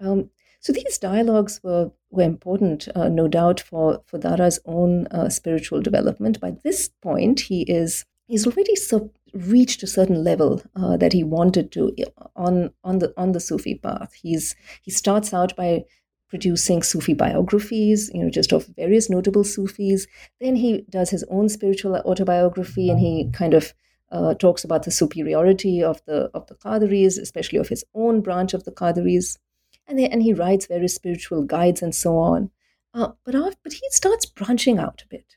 [0.00, 5.28] Um, so these dialogues were were important, uh, no doubt, for for Dara's own uh,
[5.28, 6.40] spiritual development.
[6.40, 11.24] By this point, he is he's already so reached a certain level uh, that he
[11.24, 11.92] wanted to
[12.36, 14.12] on on the on the Sufi path.
[14.14, 15.84] He's he starts out by
[16.28, 20.06] producing Sufi biographies, you know, just of various notable Sufis.
[20.40, 23.72] Then he does his own spiritual autobiography, and he kind of
[24.12, 28.54] uh, talks about the superiority of the of the Qadiris, especially of his own branch
[28.54, 29.38] of the Qadiris,
[29.86, 32.50] and then, and he writes various spiritual guides and so on.
[32.94, 35.36] Uh, but but he starts branching out a bit.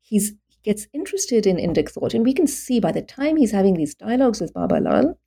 [0.00, 0.34] He's
[0.64, 2.14] gets interested in Indic thought.
[2.14, 5.18] And we can see by the time he's having these dialogues with Baba Lal,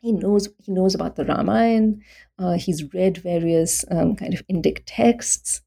[0.00, 1.94] he knows he knows about the Ramayana.
[2.38, 5.62] Uh, he's read various um, kind of Indic texts,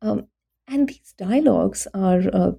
[0.00, 0.28] um,
[0.68, 2.52] and these dialogues are uh,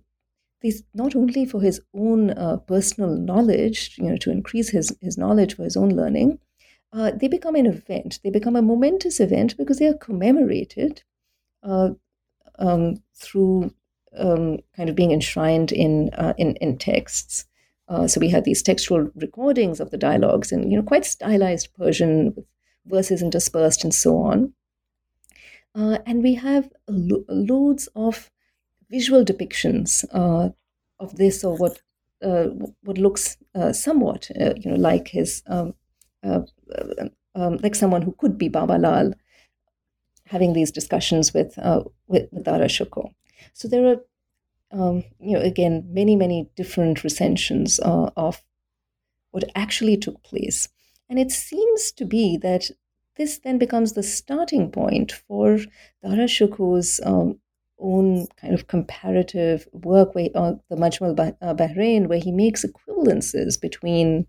[0.62, 5.18] these not only for his own uh, personal knowledge, you know, to increase his, his
[5.18, 6.40] knowledge for his own learning,
[6.94, 8.20] uh, they become an event.
[8.24, 11.04] They become a momentous event because they are commemorated
[11.64, 11.92] uh,
[12.58, 13.74] um, through
[14.18, 17.46] um, kind of being enshrined in uh, in, in texts.
[17.90, 21.74] Uh, so we have these textual recordings of the dialogues in you know quite stylized
[21.76, 22.46] Persian with
[22.86, 24.54] verses interspersed and so on.
[25.76, 28.32] Uh, and we have lo- loads of
[28.90, 30.50] visual depictions uh,
[31.00, 31.82] of this or what
[32.24, 32.46] uh,
[32.84, 35.74] what looks uh, somewhat uh, you know like his um,
[36.24, 36.42] uh,
[37.36, 39.14] um, like someone who could be Baba Lal
[40.26, 41.58] having these discussions with
[42.08, 42.68] with, with Dara.
[43.54, 43.98] So there are
[44.72, 48.44] um, you know again many many different recensions of
[49.32, 50.68] what actually took place.
[51.10, 52.70] And it seems to be that
[53.18, 55.60] this then becomes the starting point for
[56.04, 57.40] Dara Shikoh's um,
[57.80, 63.60] own kind of comparative work, where, uh, the Majmal uh, Bahrain, where he makes equivalences
[63.60, 64.28] between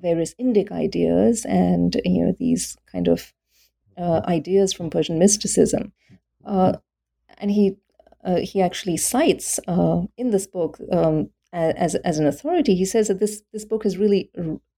[0.00, 3.32] various Indic ideas and you know these kind of
[3.96, 5.92] uh, ideas from Persian mysticism,
[6.44, 6.74] uh,
[7.38, 7.85] and he uh,
[8.38, 12.74] he actually cites uh, in this book um, as as an authority.
[12.74, 14.30] He says that this this book has really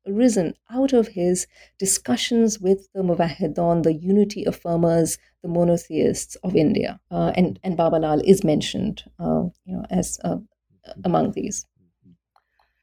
[0.08, 1.46] arisen out of his
[1.78, 7.00] discussions with the Muwahhidun, the unity affirmers, the monotheists of India.
[7.10, 10.38] Uh, and, and Baba Lal is mentioned uh, you know, as uh,
[11.04, 11.66] among these.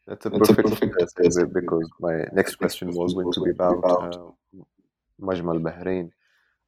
[0.07, 4.61] That's a perfect, segue because my next question was going to be about uh,
[5.19, 6.11] Majmal Bahrain.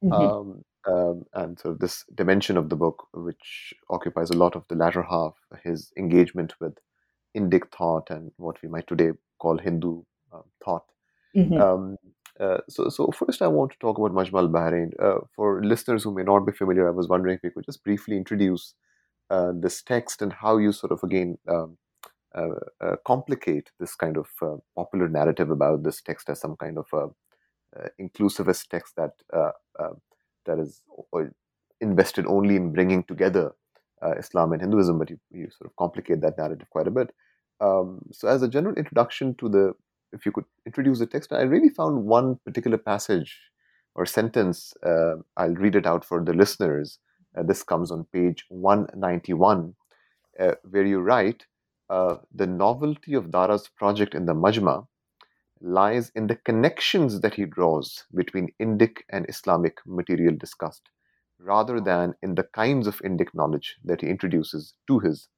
[0.02, 0.12] Mm-hmm.
[0.12, 4.74] Um, um, and so this dimension of the book, which occupies a lot of the
[4.74, 6.78] latter half, his engagement with
[7.36, 10.84] Indic thought and what we might today call Hindu um, thought.
[11.36, 11.60] Mm-hmm.
[11.60, 11.96] Um,
[12.40, 14.92] uh, so, so first, I want to talk about Majmal Bahrain.
[15.02, 17.84] Uh, for listeners who may not be familiar, I was wondering if you could just
[17.84, 18.74] briefly introduce
[19.30, 21.76] uh, this text and how you sort of again um,
[22.34, 22.48] uh,
[22.80, 27.12] uh, complicate this kind of uh, popular narrative about this text as some kind of
[28.00, 29.12] inclusivist text that
[30.48, 30.82] that is
[31.80, 33.52] invested only in bringing together
[34.18, 37.14] Islam and Hinduism, but you, you sort of complicate that narrative quite a bit.
[37.60, 39.74] Um, so, as a general introduction to the
[40.12, 41.32] if you could introduce the text.
[41.32, 43.38] I really found one particular passage
[43.94, 44.74] or sentence.
[44.84, 46.98] Uh, I'll read it out for the listeners.
[47.36, 49.74] Uh, this comes on page 191,
[50.40, 51.44] uh, where you write
[51.90, 54.86] uh, The novelty of Dara's project in the Majma
[55.60, 60.90] lies in the connections that he draws between Indic and Islamic material discussed,
[61.38, 65.28] rather than in the kinds of Indic knowledge that he introduces to his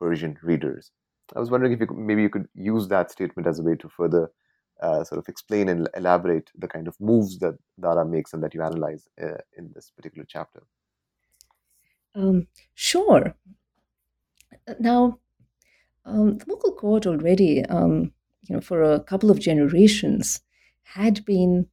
[0.00, 0.90] Persian readers.
[1.34, 3.76] I was wondering if you could, maybe you could use that statement as a way
[3.76, 4.30] to further
[4.82, 8.54] uh, sort of explain and elaborate the kind of moves that Dara makes and that
[8.54, 10.62] you analyze uh, in this particular chapter.
[12.14, 13.34] Um, sure.
[14.78, 15.18] Now,
[16.04, 20.40] um, the Mughal court already, um, you know, for a couple of generations,
[20.82, 21.66] had been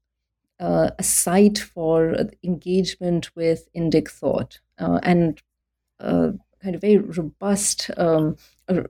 [0.60, 5.42] uh, a site for engagement with Indic thought uh, and
[6.00, 8.36] uh, kind of very robust um,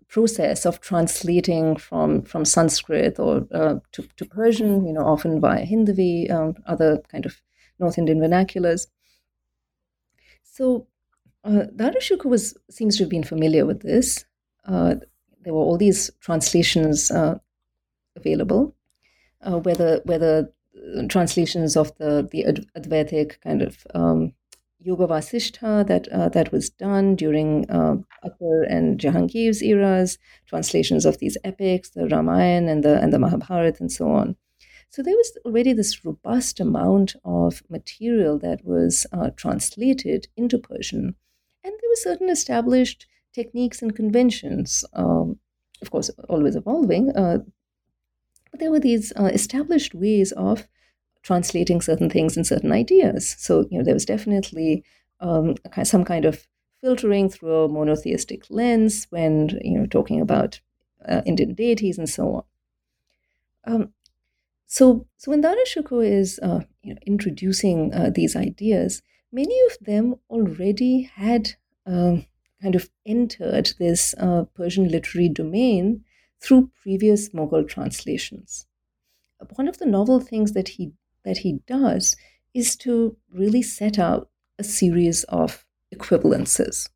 [0.07, 5.65] process of translating from from Sanskrit or uh, to, to Persian, you know, often via
[5.65, 7.41] Hindavi, um, other kind of
[7.79, 8.87] North Indian vernaculars.
[10.43, 10.87] So
[11.43, 11.93] uh, Dara
[12.25, 14.25] was seems to have been familiar with this.
[14.65, 14.95] Uh,
[15.43, 17.37] there were all these translations uh,
[18.17, 18.75] available,
[19.41, 20.51] uh, whether whether
[20.97, 22.43] uh, translations of the the
[22.75, 24.33] Advaitic kind of um,
[24.79, 31.17] Yoga Vasishtha that uh, that was done during uh, Akbar and Jahangir's eras, translations of
[31.17, 34.35] these epics, the Ramayana and the and the Mahabharata and so on.
[34.89, 41.15] So there was already this robust amount of material that was uh, translated into Persian,
[41.63, 45.39] and there were certain established techniques and conventions, um,
[45.81, 47.11] of course, always evolving.
[48.57, 50.67] But there were these uh, established ways of
[51.21, 53.35] translating certain things and certain ideas.
[53.37, 54.83] So, you know, there was definitely
[55.19, 56.47] um, some kind of
[56.81, 60.59] filtering through a monotheistic lens when, you know, talking about
[61.07, 62.47] uh, Indian deities and so
[63.65, 63.73] on.
[63.75, 63.93] Um,
[64.65, 69.85] so, so when Dara Shikoh is uh, you know, introducing uh, these ideas, many of
[69.85, 71.51] them already had
[71.85, 72.25] um,
[72.59, 76.03] kind of entered this uh, Persian literary domain
[76.41, 78.65] through previous Mughal translations.
[79.55, 82.15] One of the novel things that he that he does
[82.53, 86.89] is to really set out a series of equivalences.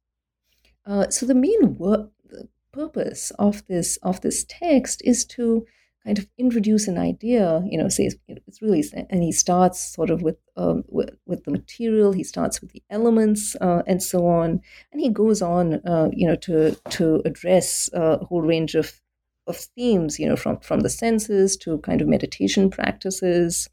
[0.86, 5.66] Uh, so the main work, the purpose of this of this text is to
[6.04, 10.24] kind of introduce an idea, you know, says it's really, and he starts sort of
[10.24, 14.62] with um, with, with, the material, he starts with the elements, uh, and so on,
[14.92, 19.00] and he goes on, uh, you know, to to address uh, a whole range of
[19.48, 23.70] of themes, you know, from from the senses to kind of meditation practices,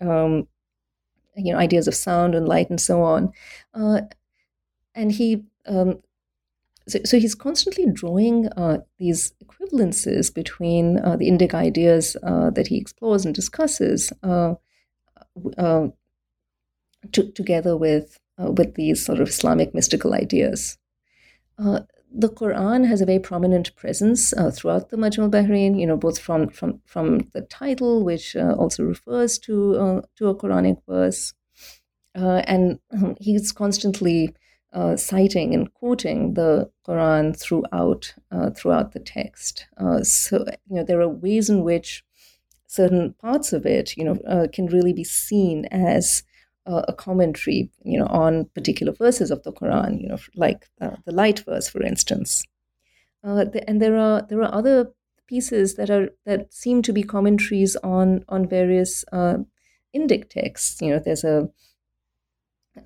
[0.00, 0.46] um,
[1.36, 3.32] you know, ideas of sound and light and so on,
[3.74, 4.00] uh,
[4.94, 6.00] and he um,
[6.88, 12.68] so, so he's constantly drawing uh, these equivalences between uh, the Indic ideas uh, that
[12.68, 14.54] he explores and discusses uh,
[15.58, 15.88] uh,
[17.12, 20.76] to, together with with these sort of Islamic mystical ideas.
[22.18, 26.48] The Quran has a very prominent presence throughout the Majmal Bahrain, you know, both from,
[26.48, 31.34] from, from the title, which also refers to, to a Quranic verse,
[32.14, 34.34] and um, he's constantly
[34.72, 39.66] uh, citing and quoting the Quran throughout uh, throughout the text.
[39.78, 42.04] Uh, so you know there are ways in which
[42.66, 46.24] certain parts of it, you know, uh, can really be seen as
[46.66, 50.00] uh, a commentary, you know, on particular verses of the Quran.
[50.00, 52.44] You know, like uh, the light verse, for instance.
[53.22, 54.92] The, and there are there are other
[55.26, 60.80] pieces that are that seem to be commentaries on on various Indic texts.
[60.80, 61.48] You know, there's a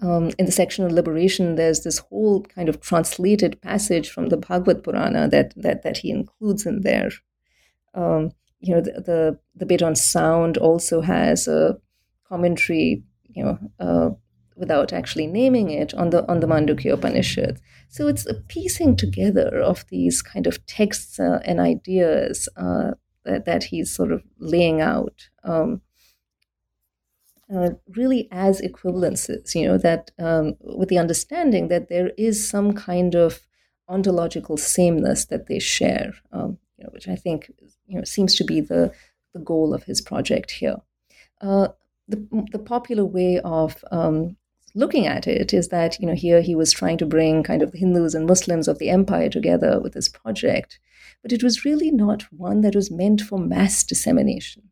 [0.01, 4.39] um, in the section of liberation, there's this whole kind of translated passage from the
[4.39, 7.11] Bhagavata Purana that that, that he includes in there.
[7.95, 11.79] Um, you know, the, the, the bit on sound also has a
[12.29, 13.03] commentary,
[13.35, 14.11] you know, uh,
[14.57, 17.61] without actually naming it on the on the Mandukya Upanishad.
[17.89, 22.93] So it's a piecing together of these kind of texts uh, and ideas uh,
[23.25, 25.29] that, that he's sort of laying out.
[25.43, 25.83] Um,
[27.53, 32.73] uh, really as equivalences, you know, that um, with the understanding that there is some
[32.73, 33.41] kind of
[33.89, 37.51] ontological sameness that they share, um, you know, which I think
[37.89, 38.93] you know seems to be the
[39.35, 40.77] the goal of his project here.
[41.41, 41.69] Uh,
[42.11, 44.37] the the popular way of um,
[44.75, 47.73] looking at it is that you know here he was trying to bring kind of
[47.73, 50.79] Hindus and Muslims of the empire together with this project,
[51.23, 54.71] but it was really not one that was meant for mass dissemination.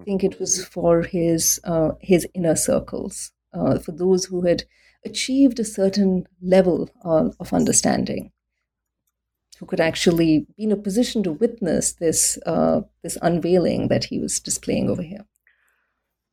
[0.00, 4.64] I think it was for his uh, his inner circles, uh, for those who had
[5.04, 8.32] achieved a certain level uh, of understanding,
[9.58, 14.18] who could actually be in a position to witness this uh, this unveiling that he
[14.18, 15.26] was displaying over here.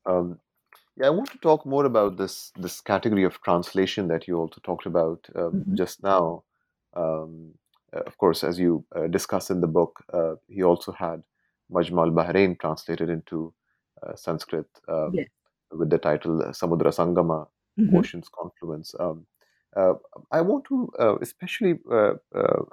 [0.10, 0.40] Um,
[0.98, 4.60] yeah, I want to talk more about this this category of translation that you also
[4.64, 5.76] talked about um, mm-hmm.
[5.76, 6.44] just now.
[6.94, 7.54] Um,
[7.94, 11.24] of course, as you uh, discuss in the book, uh, he also had
[11.72, 13.54] Majmu al-Bahrain translated into
[14.04, 15.24] uh, Sanskrit um, yeah.
[15.72, 17.48] with the title uh, Samudra Sangama,
[17.80, 17.98] mm-hmm.
[17.98, 18.94] Ocean's Confluence.
[19.00, 19.26] Um,
[19.76, 19.94] uh,
[20.32, 20.92] I want to
[21.22, 21.80] especially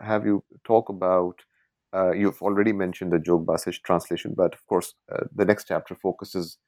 [0.00, 1.44] have you talk about.
[2.20, 4.94] you've already mentioned the Jog Vasisht translation, but of course,
[5.34, 6.65] the next chapter focuses uh,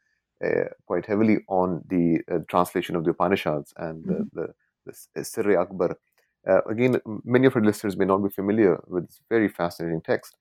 [0.87, 4.23] quite heavily on the uh, translation of the Upanishads and mm-hmm.
[4.33, 4.49] the,
[4.87, 5.97] the, the Sirr-i Akbar.
[6.49, 10.37] Uh, again, many of our listeners may not be familiar with this very fascinating text.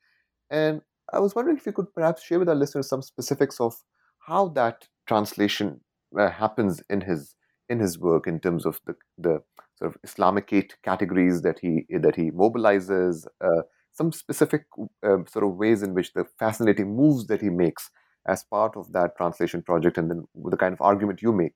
[0.50, 0.82] And
[1.12, 3.76] I was wondering if you could perhaps share with our listeners some specifics of
[4.20, 5.82] how that translation
[6.18, 7.36] uh, happens in his
[7.70, 9.42] in his work in terms of the the
[9.78, 13.62] sort of Islamicate categories that he that he mobilizes, uh,
[13.94, 14.66] some specific
[15.04, 17.90] uh, sort of ways in which the fascinating moves that he makes
[18.28, 21.56] as part of that translation project, and then the kind of argument you make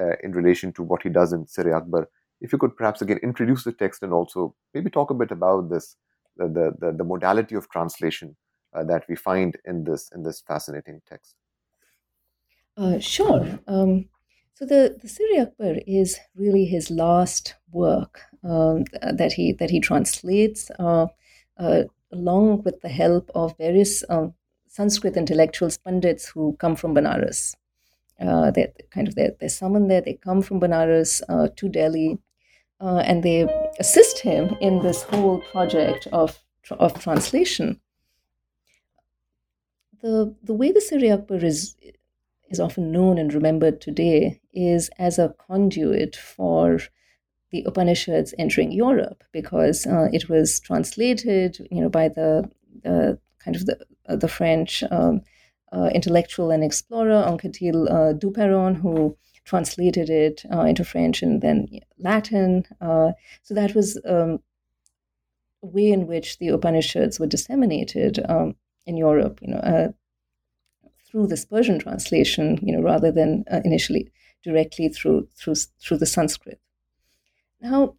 [0.00, 2.08] uh, in relation to what he does in Sirr-i Akbar.
[2.40, 5.70] If you could perhaps again introduce the text and also maybe talk a bit about
[5.70, 5.96] this
[6.36, 8.36] the the, the modality of translation
[8.74, 11.34] uh, that we find in this in this fascinating text.
[12.76, 13.58] Uh, sure.
[13.66, 14.08] Um,
[14.54, 19.80] so the the Sirr-i Akbar is really his last work um, that he that he
[19.80, 21.06] translates uh,
[21.58, 24.34] uh, along with the help of various um,
[24.78, 27.54] Sanskrit intellectuals, pundits who come from Benares.
[28.20, 30.00] Uh, they're kind of they're, they're summoned there.
[30.00, 32.18] They come from Benares uh, to Delhi,
[32.80, 33.40] uh, and they
[33.78, 36.38] assist him in this whole project of
[36.70, 37.80] of translation
[40.00, 41.76] the the way the Sirr-i Akbar is
[42.50, 46.80] is often known and remembered today is as a conduit for
[47.50, 52.48] the Upanishads entering Europe because uh, it was translated, you know, by the
[53.38, 53.78] kind of the
[54.16, 55.22] the French um,
[55.72, 61.68] uh, intellectual and explorer Anquetil uh, Duperron, who translated it uh, into French and then
[61.98, 62.64] Latin.
[62.80, 64.40] Uh, so that was um,
[65.62, 68.56] a way in which the Upanishads were disseminated um,
[68.86, 69.88] in Europe, you know, uh,
[71.06, 74.10] through this Persian translation, you know, rather than uh, initially
[74.44, 76.60] directly through through through the Sanskrit.
[77.60, 77.94] Now,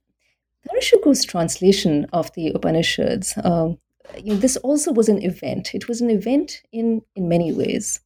[0.65, 0.81] Dara
[1.25, 3.79] translation of the Upanishads um,
[4.17, 5.73] you know, this also was an event.
[5.73, 7.99] It was an event in, in many ways.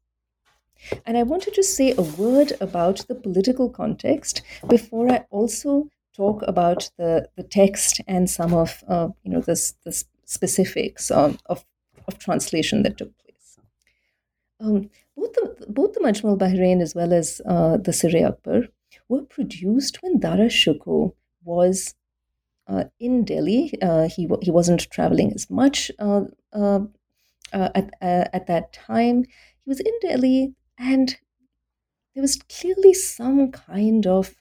[1.05, 5.89] And I want to just say a word about the political context before I also
[6.15, 11.41] talk about the, the text and some of uh, you know the, the specifics of,
[11.47, 11.65] of,
[12.07, 13.57] of translation that took place.
[14.59, 18.63] Um, both the both the Majmu al-Bahrain as well as uh, the Sir Akbar
[19.09, 21.95] were produced when Dara Shikoh was
[22.99, 23.73] in Delhi.
[23.81, 26.21] Uh, he he wasn't traveling as much uh,
[26.53, 26.81] uh,
[27.51, 29.23] uh, at at that time.
[29.23, 31.15] He was in Delhi, and
[32.13, 34.35] there was clearly some kind of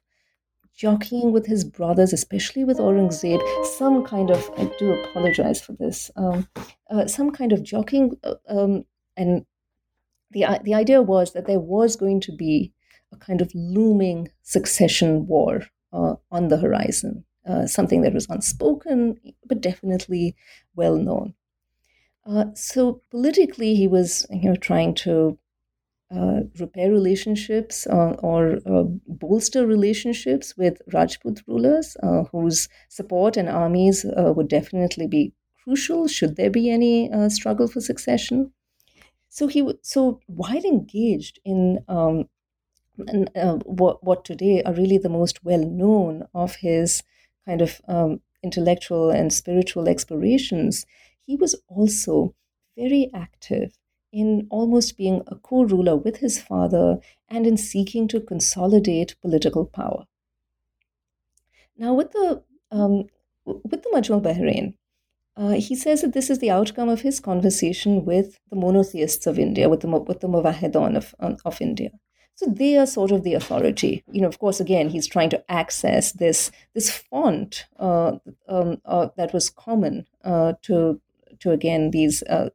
[0.74, 3.40] jockeying with his brothers, especially with Aurangzeb,
[3.78, 6.48] some kind of, I do apologize for this, um,
[6.90, 8.16] uh, some kind of jockeying.
[8.24, 8.84] Uh, um,
[9.16, 9.44] and
[10.30, 12.72] the, the idea was that there was going to be
[13.12, 15.62] a kind of looming succession war
[15.92, 20.36] uh, on the horizon, uh, something that was unspoken, but definitely
[20.76, 21.34] well known.
[22.24, 25.38] Uh, so politically, he was you know trying to
[26.14, 31.96] uh, repair relationships uh, or uh, bolster relationships with Rajput rulers
[32.32, 35.32] whose support and armies would definitely be
[35.64, 38.52] crucial should there be any struggle for succession.
[39.28, 42.28] So he so while engaged in um,
[43.08, 43.30] and,
[43.64, 47.02] what what today are really the most well known of his
[47.46, 50.84] kind of um, intellectual and spiritual explorations,
[51.26, 52.34] he was also
[52.76, 53.72] very active
[54.12, 59.64] in almost being a co ruler with his father and in seeking to consolidate political
[59.64, 60.04] power.
[61.76, 63.04] Now, with the, um,
[63.44, 64.74] with the Majmu Bahrain,
[65.36, 69.38] uh, he says that this is the outcome of his conversation with the monotheists of
[69.38, 71.14] India, with the, with the Muwahhidun of,
[71.44, 71.90] of India.
[72.42, 74.02] So they are sort of the authority.
[74.10, 78.18] You know, of course, again, he's trying to access this this font uh,
[78.48, 81.00] um, uh, that was common uh, to
[81.40, 82.50] to again these uh,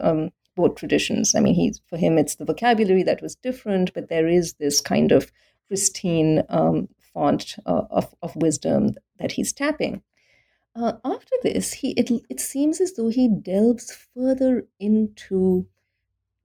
[0.00, 1.34] um, both traditions.
[1.34, 4.80] I mean, he for him it's the vocabulary that was different, but there is this
[4.80, 5.32] kind of
[5.66, 10.02] pristine um, font uh, of of wisdom that he's tapping.
[10.76, 15.66] Uh, after this, he it it seems as though he delves further into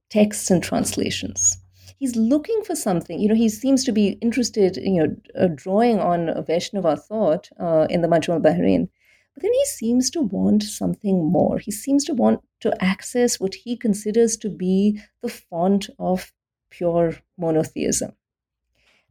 [0.09, 1.57] texts and translations.
[1.97, 3.19] He's looking for something.
[3.19, 4.77] You know, he seems to be interested.
[4.77, 8.89] You know, uh, drawing on Vaishnava thought uh, in the Majmu al-Bahrain
[9.37, 11.59] but then he seems to want something more.
[11.59, 16.33] He seems to want to access what he considers to be the font of
[16.71, 18.13] pure monotheism.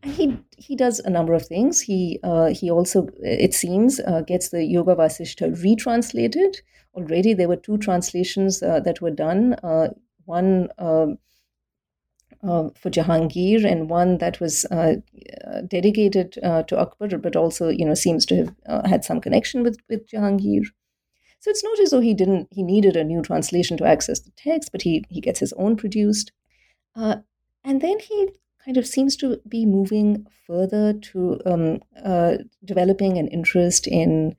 [0.03, 1.81] And he he does a number of things.
[1.81, 6.57] He uh, he also, it seems, uh, gets the Yoga Vasishtha retranslated.
[6.93, 9.55] Already there were two translations uh, that were done.
[9.63, 9.91] Uh,
[10.25, 11.19] one um,
[12.43, 14.97] uh, for Jahangir and one that was uh,
[15.67, 19.63] dedicated uh, to Akbar, but also you know seems to have uh, had some connection
[19.63, 20.65] with with Jahangir.
[21.41, 24.33] So it's not as though he didn't he needed a new translation to access the
[24.37, 26.33] text, but he he gets his own produced,
[26.95, 27.17] uh,
[27.65, 28.29] and then he
[28.65, 31.81] kind of seems to be moving further to um,
[32.65, 34.37] developing an interest in.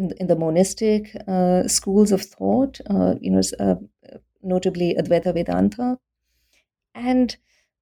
[0.00, 1.08] in, in the monistic
[1.66, 2.78] schools of thought,
[3.20, 3.42] you know,
[4.42, 5.98] notably Advaita Vedanta,
[6.98, 7.36] and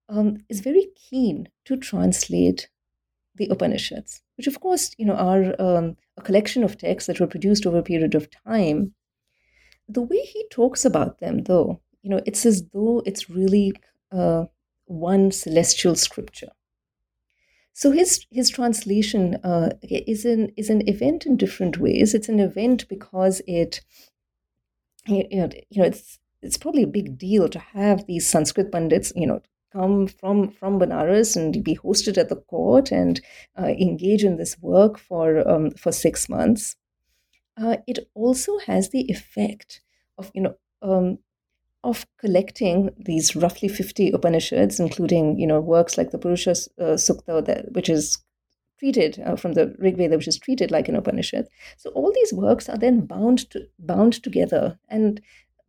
[0.09, 2.69] um, is very keen to translate
[3.35, 7.27] the Upanishads, which of course you know are um, a collection of texts that were
[7.27, 8.95] produced over a period of time.
[9.89, 13.73] The way he talks about them, though, you know, it's as though it's really
[14.11, 14.47] uh,
[14.87, 16.51] one celestial scripture.
[17.73, 22.15] So his his translation uh, is an is an event in different ways.
[22.15, 23.83] It's an event because it
[25.07, 29.13] you know, you know it's it's probably a big deal to have these Sanskrit Pandits,
[29.17, 29.41] you know,
[29.73, 33.21] come from from Benares and be hosted at the court and
[33.59, 36.77] uh, engage in this work for um, for six months.
[37.61, 39.81] Uh, it also has the effect
[40.19, 41.19] of you know um,
[41.85, 47.45] of collecting these roughly 50 Upanishads, including you know works like the Purusha uh, Sukta,
[47.45, 48.19] that, which is
[48.79, 51.49] treated uh, from the Rig Veda, which is treated like an Upanishad.
[51.79, 55.21] So all these works are then bound to, bound together, and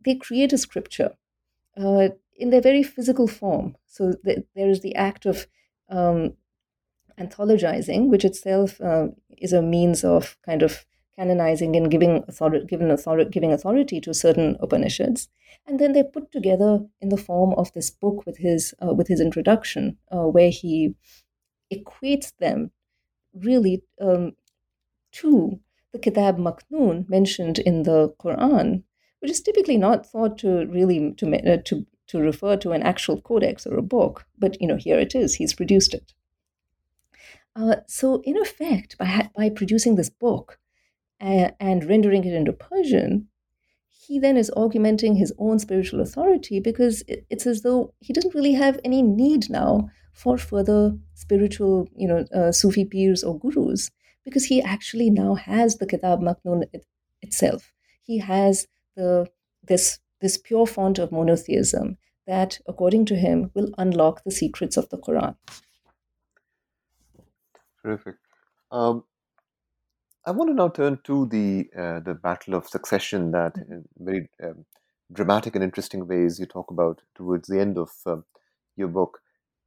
[0.04, 1.12] they create a scripture
[1.76, 3.76] uh, in their very physical form.
[3.86, 5.46] So th- there is the act of
[5.90, 6.34] um,
[7.18, 10.84] anthologizing, which itself uh, is a means of kind of
[11.18, 15.28] canonizing and giving authority, authority, giving authority to certain Upanishads,
[15.66, 19.08] and then they're put together in the form of this book with his uh, with
[19.08, 20.94] his introduction, uh, where he
[21.72, 22.70] equates them
[23.34, 24.32] really um,
[25.10, 25.60] to
[25.92, 28.84] the Kitab Maknoon mentioned in the Quran,
[29.20, 33.20] which is typically not thought to really to uh, to to refer to an actual
[33.20, 35.34] codex or a book, but you know here it is.
[35.34, 36.12] He's produced it.
[37.54, 40.58] Uh, so in effect, by by producing this book
[41.20, 43.28] uh, and rendering it into Persian,
[44.08, 48.54] he then is augmenting his own spiritual authority because it's as though he doesn't really
[48.54, 53.90] have any need now for further spiritual, you know, uh, Sufi peers or gurus,
[54.24, 56.86] because he actually now has the Kitab Maknun it,
[57.22, 57.72] itself.
[58.02, 58.66] He has
[58.98, 59.30] the
[59.62, 61.96] this this pure font of monotheism
[62.26, 65.36] that, according to him, will unlock the secrets of the Quran.
[67.82, 68.16] Terrific.
[68.70, 69.04] Um,
[70.26, 74.28] I want to now turn to the uh, the battle of succession that, in very
[74.42, 74.64] um,
[75.12, 78.24] dramatic and interesting ways, you talk about towards the end of um,
[78.76, 79.20] your book,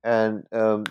[0.04, 0.84] and um,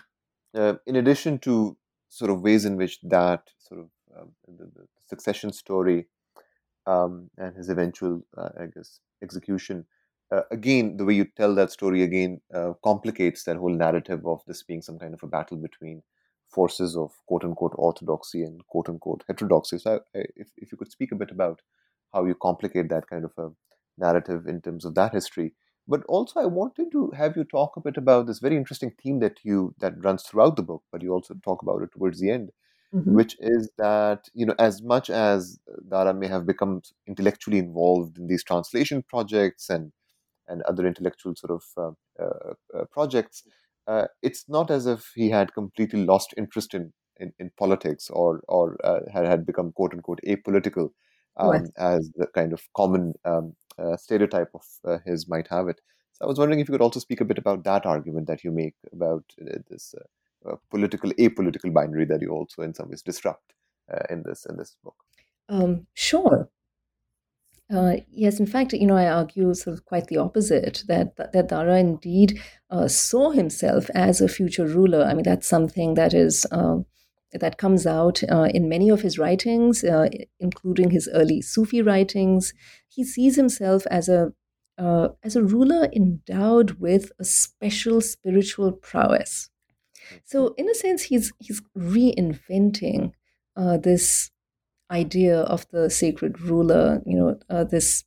[0.54, 1.76] uh, in addition to
[2.08, 3.88] sort of ways in which that sort of
[4.18, 6.06] um, the, the, succession story
[6.90, 9.86] um, and his eventual, uh, I guess, execution.
[10.32, 14.42] Uh, again, the way you tell that story again uh, complicates that whole narrative of
[14.46, 16.02] this being some kind of a battle between
[16.48, 19.78] forces of quote unquote orthodoxy and quote unquote heterodoxy.
[19.78, 21.60] So, I, if, if you could speak a bit about
[22.12, 23.50] how you complicate that kind of a
[23.98, 25.52] narrative in terms of that history.
[25.88, 29.18] But also, I wanted to have you talk a bit about this very interesting theme
[29.20, 32.30] that you that runs throughout the book, but you also talk about it towards the
[32.30, 32.50] end,
[32.94, 33.14] mm-hmm.
[33.14, 38.26] which is that you know as much as Dara may have become intellectually involved in
[38.26, 39.92] these translation projects and
[40.48, 43.44] and other intellectual sort of uh, uh, uh projects,
[43.86, 48.40] uh, it's not as if he had completely lost interest in, in, in politics or,
[48.48, 50.90] or uh, had, had become quote unquote apolitical
[51.36, 51.68] um, right.
[51.76, 55.80] as the kind of common um, uh, stereotype of uh, his might have it.
[56.12, 58.44] So I was wondering if you could also speak a bit about that argument that
[58.44, 59.94] you make about uh, this
[60.70, 63.52] political apolitical binary that you also in some ways disrupt
[64.08, 64.96] in this in this book.
[65.48, 66.48] Um, sure.
[67.72, 71.48] Uh, yes, in fact, you know, I argue sort of quite the opposite that that
[71.48, 75.04] Dara indeed uh, saw himself as a future ruler.
[75.04, 76.78] I mean, that's something that is uh,
[77.32, 80.08] that comes out uh, in many of his writings, uh,
[80.40, 82.52] including his early Sufi writings.
[82.88, 84.32] He sees himself as a
[84.76, 89.49] uh, as a ruler endowed with a special spiritual prowess.
[90.24, 93.12] So, in a sense, he's he's reinventing
[93.56, 94.30] this
[94.90, 98.04] idea of the sacred ruler, you know, uh, this,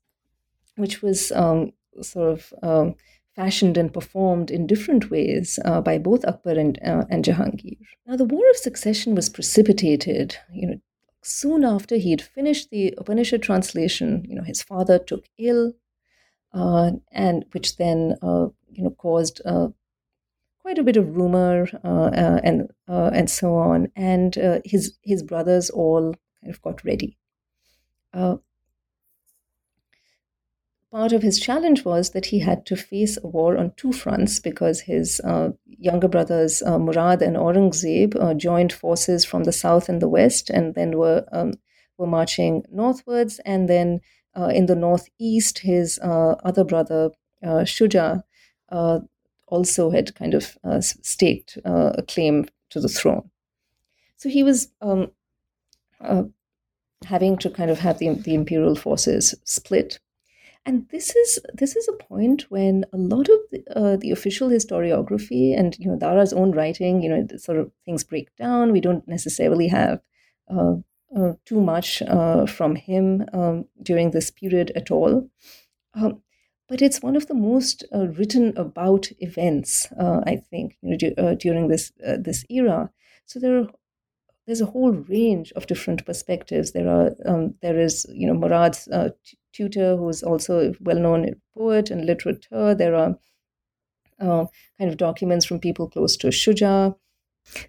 [0.75, 2.95] which was um, sort of um,
[3.35, 7.77] fashioned and performed in different ways uh, by both Akbar and, uh, and Jahangir.
[8.05, 10.81] Now, the War of Succession was precipitated, you know,
[11.21, 14.25] soon after he had finished the Upanishad translation.
[14.27, 15.73] You know, his father took ill,
[16.53, 19.69] uh, and which then, uh, you know, caused uh,
[20.63, 23.91] quite a bit of rumor and and so on.
[23.95, 24.35] And
[24.65, 27.17] his his brothers all kind of got ready.
[28.13, 28.37] Uh,
[30.91, 34.39] part of his challenge was that he had to face a war on two fronts
[34.39, 39.89] because his uh, younger brothers uh, Murad and Aurangzeb uh, joined forces from the south
[39.89, 41.53] and the west, and then were um,
[41.97, 43.39] were marching northwards.
[43.45, 44.01] And then
[44.37, 47.11] uh, in the northeast, his uh, other brother
[47.43, 48.23] uh, Shuja
[49.53, 53.29] also had kind of staked a claim to the throne.
[54.17, 55.11] So he was um,
[56.01, 56.23] uh,
[57.05, 59.99] having to kind of have the, the imperial forces split.
[60.65, 64.47] And this is this is a point when a lot of the, uh, the official
[64.47, 68.71] historiography and you know Dara's own writing, you know, sort of things break down.
[68.71, 69.99] We don't necessarily have
[70.49, 70.75] uh,
[71.13, 75.29] uh, too much uh, from him um, during this period at all.
[75.95, 76.22] Um,
[76.73, 80.97] but it's one of the most uh, written about events, uh, I think, you know,
[80.97, 82.89] d- during this this era.
[83.27, 83.67] So there are
[84.47, 86.71] there's a whole range of different perspectives.
[86.71, 91.35] There are um, there is you know Murad's uh, t- tutor, who's also a well-known
[91.55, 92.73] poet and literature.
[92.73, 93.19] There are
[94.19, 94.45] uh,
[94.79, 96.95] kind of documents from people close to Shuja.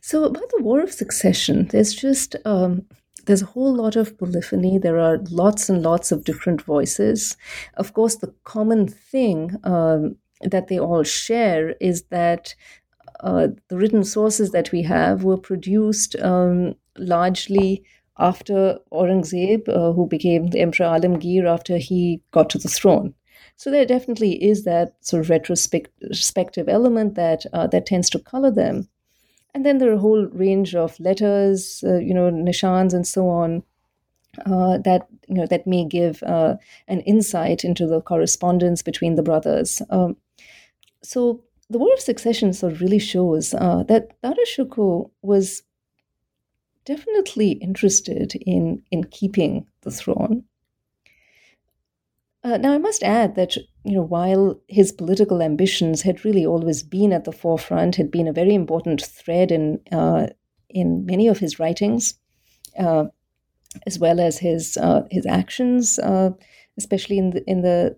[0.01, 2.87] So about the War of Succession, there's just um,
[3.27, 4.79] there's a whole lot of polyphony.
[4.79, 7.37] There are lots and lots of different voices.
[7.75, 12.55] Of course, the common thing um, that they all share is that
[13.21, 17.85] uh, the written sources that we have were produced um, largely
[18.19, 23.15] after Aurangzeb, uh, who became the Emperor Alamgir after he got to the throne.
[23.57, 28.51] So there definitely is that sort of retrospective element that uh, that tends to color
[28.51, 28.89] them.
[29.55, 33.29] And then there are a whole range of letters, uh, you know, nishans and so
[33.29, 33.63] on,
[34.47, 36.57] uh, that you know that may give uh,
[36.89, 39.81] an insight into the correspondence between the brothers.
[39.91, 40.17] Um,
[41.03, 45.63] so the War of Succession sort of really shows uh, that Dara Shikoh was
[46.85, 50.45] definitely interested in, in keeping the throne.
[52.45, 56.83] Uh, now, I must add that you know, while his political ambitions had really always
[56.83, 60.27] been at the forefront, had been a very important thread in uh,
[60.69, 62.15] in many of his writings,
[62.79, 63.05] uh,
[63.87, 65.99] as well as his uh, his actions.
[65.99, 66.31] Uh,
[66.77, 67.97] especially in the in the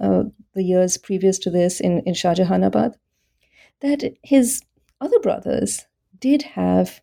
[0.00, 0.24] uh,
[0.54, 2.94] the years previous to this in in Shah Jahanabad,
[3.80, 4.62] that his
[5.00, 5.86] other brothers
[6.18, 7.00] did have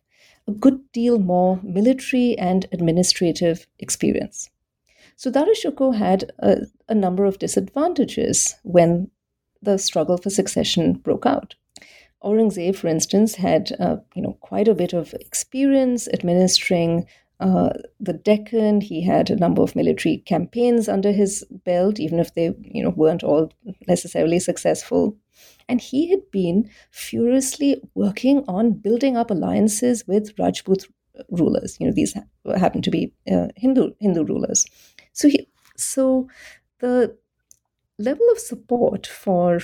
[0.48, 4.50] a good deal more military and administrative experience.
[5.16, 5.30] So
[5.92, 9.10] had a, a number of disadvantages when
[9.60, 11.54] the struggle for succession broke out.
[12.22, 17.06] Aurangzeb, for instance, had uh, you know quite a bit of experience administering
[17.40, 18.80] uh, the Deccan.
[18.80, 22.90] He had a number of military campaigns under his belt, even if they you know
[22.90, 23.52] weren't all
[23.88, 25.16] necessarily successful.
[25.68, 30.86] And he had been furiously working on building up alliances with Rajput
[31.30, 31.76] rulers.
[31.80, 32.14] You know, these
[32.56, 34.66] happened to be uh, Hindu Hindu rulers.
[35.12, 36.28] So he, so
[36.80, 37.16] the
[37.98, 39.60] level of support for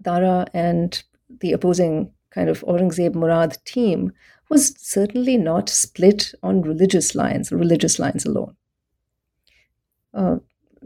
[0.00, 1.02] Dara and
[1.40, 4.12] the opposing kind of Aurangzeb Murad team
[4.50, 8.56] was certainly not split on religious lines, religious lines alone.
[10.12, 10.36] Uh,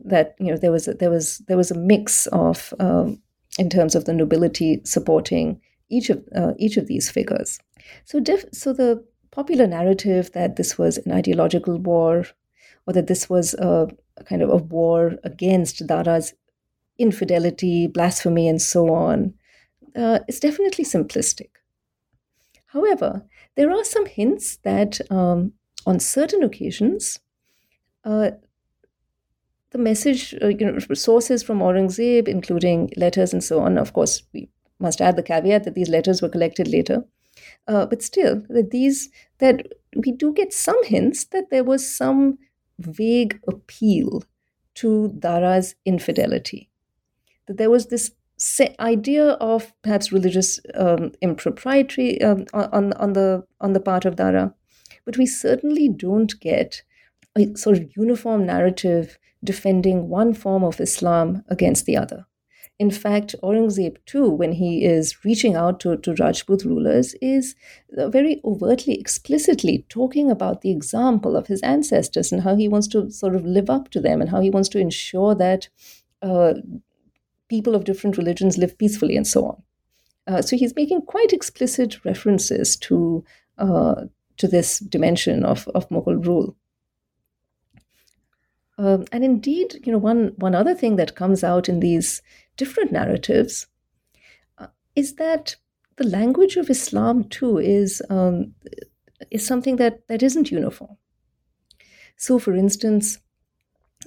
[0.04, 3.20] that you know there was a, there was there was a mix of um,
[3.58, 7.58] in terms of the nobility supporting each of uh, each of these figures.
[8.04, 12.24] So def- so the popular narrative that this was an ideological war,
[12.88, 13.86] or that this was a,
[14.16, 16.32] a kind of a war against Dara's
[16.98, 19.34] infidelity, blasphemy, and so on,
[19.94, 21.50] uh, is definitely simplistic.
[22.68, 23.26] However,
[23.56, 25.52] there are some hints that um,
[25.86, 27.20] on certain occasions,
[28.04, 28.30] uh,
[29.70, 33.76] the message, uh, you know, sources from Aurangzeb, including letters and so on.
[33.76, 37.04] Of course, we must add the caveat that these letters were collected later.
[37.66, 39.10] Uh, but still, that these
[39.40, 42.38] that we do get some hints that there was some
[42.78, 44.22] vague appeal
[44.74, 46.70] to Dara's infidelity.
[47.46, 48.12] That there was this
[48.78, 54.54] idea of perhaps religious um, impropriety um, on on the on the part of Dara,
[55.04, 56.82] but we certainly don't get
[57.36, 62.26] a sort of uniform narrative defending one form of Islam against the other.
[62.78, 67.56] In fact, Aurangzeb too, when he is reaching out to, to Rajput rulers, is
[67.90, 73.10] very overtly, explicitly talking about the example of his ancestors and how he wants to
[73.10, 75.68] sort of live up to them and how he wants to ensure that
[76.22, 76.54] uh,
[77.48, 79.62] people of different religions live peacefully and so on.
[80.28, 83.24] Uh, so he's making quite explicit references to
[83.56, 84.04] uh,
[84.36, 86.56] to this dimension of, of Mughal rule.
[88.78, 92.22] Um, and indeed, you know, one one other thing that comes out in these
[92.58, 93.66] different narratives
[94.58, 95.56] uh, is that
[95.96, 98.54] the language of Islam too is um,
[99.30, 100.96] is something that that isn't uniform.
[102.16, 103.18] So, for instance,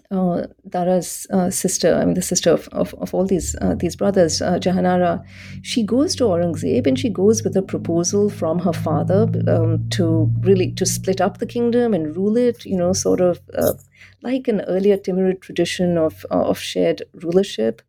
[0.09, 3.95] uh, Dara's uh, sister, I mean the sister of, of, of all these uh, these
[3.95, 5.23] brothers, uh, Jahanara,
[5.61, 10.31] she goes to Aurangzeb and she goes with a proposal from her father um, to
[10.41, 13.73] really to split up the kingdom and rule it, you know, sort of uh,
[14.21, 17.81] like an earlier Timurid tradition of of shared rulership.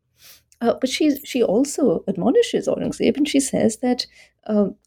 [0.63, 4.07] But she she also admonishes Aurangzeb and she says that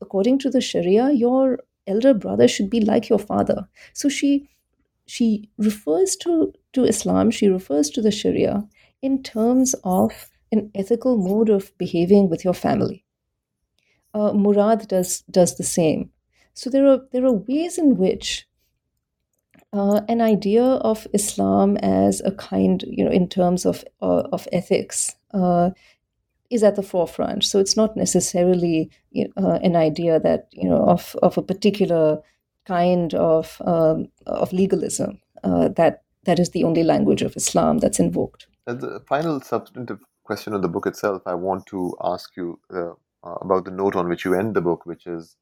[0.02, 3.68] according to the Sharia, your elder brother should be like your father.
[3.94, 4.50] So she
[5.08, 8.68] she refers to, to Islam, she refers to the Sharia
[9.02, 13.06] in terms of an ethical mode of behaving with your family.
[14.14, 16.12] Uh, Murad does does the same.
[16.54, 18.48] So there are there are ways in which
[19.76, 24.48] uh, an idea of Islam as a kind, you know, in terms of uh, of
[24.54, 25.72] ethics, uh,
[26.50, 27.44] is at the forefront.
[27.44, 28.90] So it's not necessarily
[29.38, 32.22] uh, an idea that you know of of a particular
[32.66, 38.00] kind of um, of legalism uh, that that is the only language of Islam that's
[38.00, 38.48] invoked.
[38.68, 42.94] As the final substantive question of the book itself, I want to ask you uh,
[43.24, 45.36] about the note on which you end the book, which is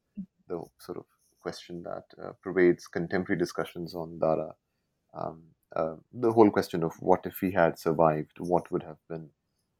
[0.50, 1.06] the sort of
[1.44, 4.52] question that uh, pervades contemporary discussions on Dara.
[5.14, 5.44] Um,
[5.76, 9.30] uh, the whole question of what if he had survived, what would have been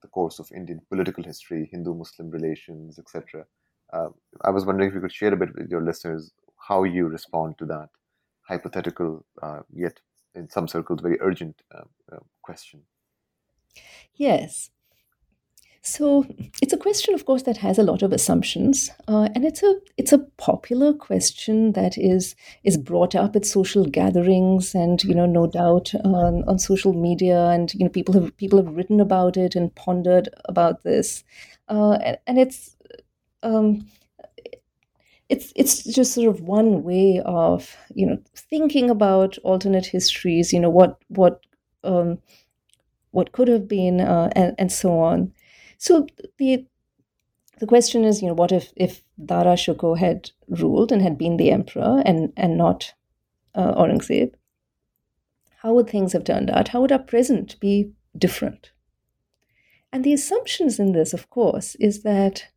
[0.02, 3.46] the course of Indian political history, Hindu Muslim relations, etc.
[3.92, 4.10] Uh,
[4.44, 6.32] I was wondering if you could share a bit with your listeners
[6.68, 7.90] how you respond to that
[8.48, 10.00] hypothetical, uh, yet
[10.36, 12.82] in some circles very urgent uh, uh, question.
[14.16, 14.70] Yes.
[15.86, 16.26] So
[16.62, 19.76] it's a question, of course, that has a lot of assumptions, uh, and it's a
[19.98, 25.26] it's a popular question that is is brought up at social gatherings, and you know,
[25.26, 29.36] no doubt on, on social media, and you know, people have people have written about
[29.36, 31.26] it and pondered about this,
[31.68, 32.78] uh, and, and, it's
[33.44, 33.86] um,
[35.28, 40.62] it's it's just sort of one way of you know thinking about alternate histories you
[40.62, 41.42] know what what
[41.84, 42.20] um,
[43.12, 45.34] what could have been uh, and, and so on
[45.88, 46.08] so
[46.40, 46.66] the
[47.60, 51.38] the question is you know what if if Dara Shikoh had ruled and had been
[51.38, 52.94] the emperor and and not
[53.56, 54.34] uh, Aurangzeb
[55.64, 56.68] how would things have turned out?
[56.68, 58.72] How would our present be different?
[59.94, 62.48] And the assumptions in this, of course, is that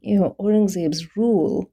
[0.00, 1.70] you know Aurangzeb's rule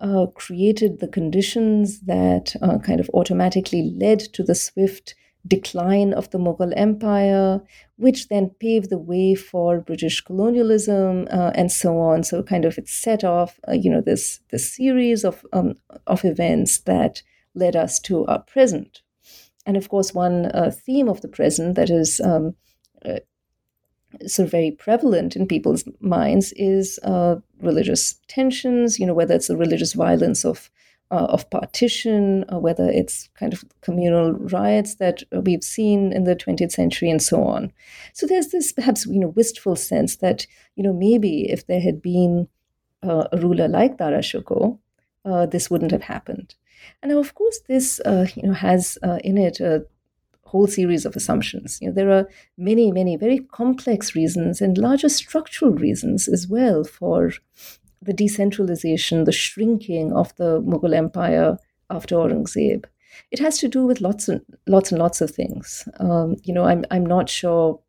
[0.00, 5.14] uh, created the conditions that uh, kind of automatically led to the swift
[5.48, 7.60] decline of the Mughal Empire,
[7.96, 12.22] which then paved the way for British colonialism uh, and so on.
[12.22, 15.74] So, kind of, it set off, uh, you know, this this series of um,
[16.06, 17.22] of events that
[17.54, 19.02] led us to our present.
[19.66, 22.54] And of course, one uh, theme of the present that is um,
[23.04, 23.20] uh,
[24.26, 28.98] sort of very prevalent in people's minds is uh, religious tensions.
[28.98, 30.70] You know, whether it's the religious violence of
[31.10, 36.36] uh, of partition, or whether it's kind of communal riots that we've seen in the
[36.36, 37.72] 20th century, and so on.
[38.12, 40.46] So there's this perhaps you know wistful sense that
[40.76, 42.48] you know maybe if there had been
[43.02, 44.78] uh, a ruler like Dara Shikoh,
[45.24, 46.54] uh, this wouldn't have happened.
[47.02, 49.86] And now, of course, this uh, you know has uh, in it a
[50.48, 51.78] whole series of assumptions.
[51.80, 56.84] You know, there are many, many very complex reasons and larger structural reasons as well
[56.84, 57.32] for
[58.02, 61.58] the decentralization, the shrinking of the Mughal Empire
[61.90, 62.84] after Aurangzeb.
[63.30, 65.88] It has to do with lots and lots and lots of things.
[65.98, 67.80] Um, you know, I'm I'm not sure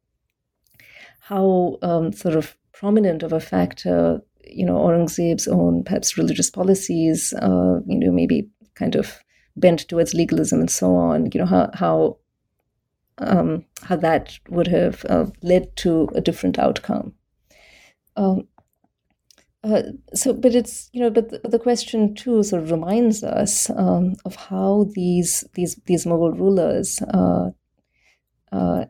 [1.20, 7.34] how um, sort of prominent of a factor you know Aurangzeb's own perhaps religious policies,
[7.34, 9.20] uh, you know, maybe kind of
[9.56, 11.30] bent towards legalism and so on.
[11.32, 12.18] You know how how
[13.20, 17.14] um, how that would have uh, led to a different outcome.
[18.16, 18.48] Um,
[19.64, 19.82] uh,
[20.14, 24.16] so, but it's you know, but the, the, question too sort of reminds us um,
[24.24, 27.50] of how these these these Mughal rulers uh,
[28.54, 28.86] uh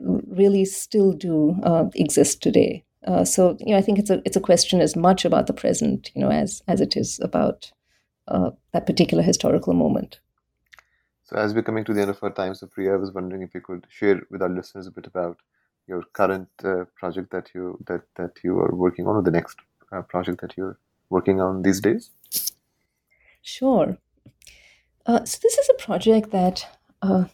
[0.00, 2.82] really still do uh, exist today.
[3.06, 5.52] Uh, so, you know, I think it's a it's a question as much about the
[5.52, 7.70] present, you know, as as it is about
[8.26, 10.20] that particular historical moment.
[11.24, 13.54] So, as we're coming to the end of our time, Supriya, I was wondering if
[13.54, 15.38] you could share with our listeners a bit about
[15.86, 16.48] your current
[16.96, 19.58] project that you that that you are working on, or the next
[19.92, 20.78] uh, project that you're
[21.10, 22.10] working on these days.
[23.42, 23.98] Sure.
[25.06, 26.66] Uh, so this is a project that,
[27.02, 27.26] uh,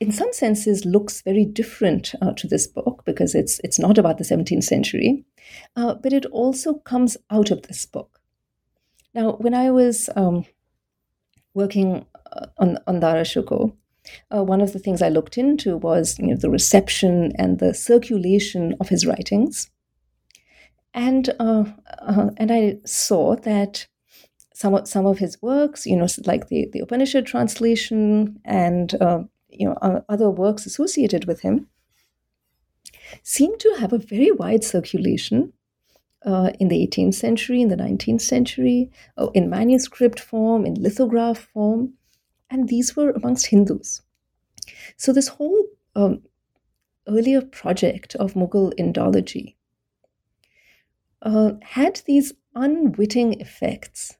[0.00, 4.16] in some senses, looks very different uh, to this book because it's it's not about
[4.18, 5.24] the 17th century,
[5.76, 8.20] uh, but it also comes out of this book.
[9.14, 10.44] Now, when I was um,
[11.52, 13.74] working uh, on, on Dara Shikoh,
[14.34, 17.74] uh, one of the things I looked into was you know, the reception and the
[17.74, 19.70] circulation of his writings.
[20.94, 21.64] And, uh,
[22.00, 23.86] uh, and I saw that
[24.54, 29.24] some of, some of his works, you know, like the, the Upanishad translation and uh,
[29.54, 31.68] you know, other works associated with him,
[33.22, 35.52] seem to have a very wide circulation
[36.24, 41.38] uh, in the 18th century, in the 19th century, uh, in manuscript form, in lithograph
[41.38, 41.94] form,
[42.50, 44.02] and these were amongst Hindus.
[44.96, 45.64] So, this whole
[45.94, 46.22] um,
[47.06, 49.53] earlier project of Mughal Indology
[51.24, 54.16] uh, had these unwitting effects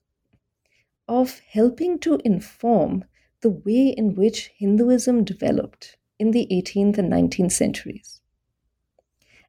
[1.06, 3.04] of helping to inform
[3.42, 8.20] the way in which Hinduism developed in the 18th and 19th centuries.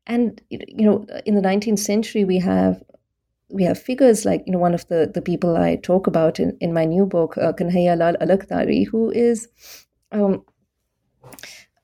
[0.06, 2.84] And you know, in the 19th century, we have
[3.49, 6.58] we have figures like you know one of the the people I talk about in,
[6.62, 9.47] in my new book, uh, Kanhaiya Lal Alakhdhari, who is
[10.12, 10.43] um,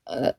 [0.06, 0.34] uh,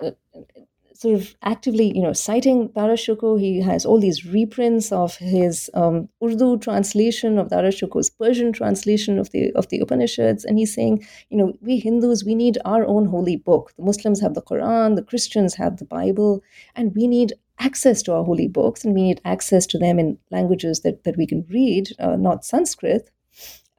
[1.02, 3.38] sort of actively, you know, citing Dara Shikoh.
[3.38, 9.18] He has all these reprints of his um, Urdu translation of Dara Shikoh's Persian translation
[9.18, 12.86] of the of the Upanishads, and he's saying, you know, we Hindus we need our
[12.86, 13.72] own holy book.
[13.76, 16.42] The Muslims have the Quran, the Christians have the Bible,
[16.76, 20.18] and we need access to our holy books, and we need access to them in
[20.30, 23.10] languages that that we can read, uh, not Sanskrit.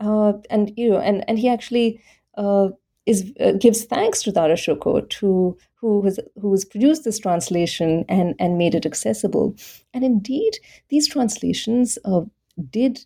[0.01, 2.01] Uh, and you know, and and he actually.
[2.36, 2.69] Uh,
[3.05, 8.05] is uh, gives thanks to Dara Shikoh to who has who has produced this translation
[8.07, 9.53] and and made it accessible.
[9.93, 10.53] And indeed,
[10.88, 12.21] these translations uh,
[12.69, 13.05] did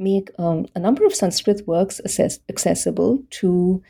[0.00, 3.80] make um, a number of Sanskrit works assess- accessible to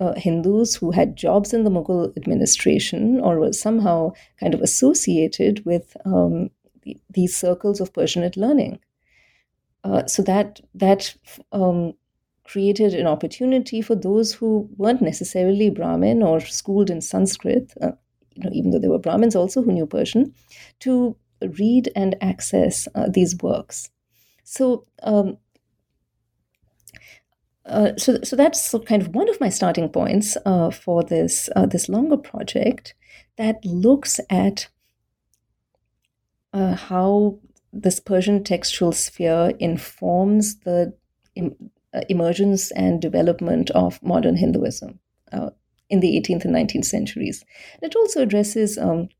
[0.00, 5.64] uh, Hindus who had jobs in the Mughal administration or were somehow kind of associated
[5.66, 6.50] with um,
[6.82, 8.78] the, these circles of Persianate learning.
[9.82, 11.16] Uh, so that that
[11.50, 11.94] um,
[12.52, 17.92] created an opportunity for those who weren't necessarily Brahmin or schooled in Sanskrit, uh,
[18.34, 20.34] you know, even though there were Brahmins also who knew Persian,
[20.80, 21.16] to
[21.58, 23.88] read and access uh, these works.
[24.44, 25.38] So, um,
[27.64, 31.64] uh, so, so that's kind of one of my starting points uh, for this uh,
[31.64, 32.94] this longer project
[33.38, 34.68] that looks at
[36.52, 37.38] uh, how
[37.72, 40.92] this Persian textual sphere informs the
[42.08, 44.98] emergence and development of modern Hinduism.
[45.32, 45.50] uh,
[45.92, 47.44] in the 18th and 19th centuries.
[47.82, 49.10] It also addresses um,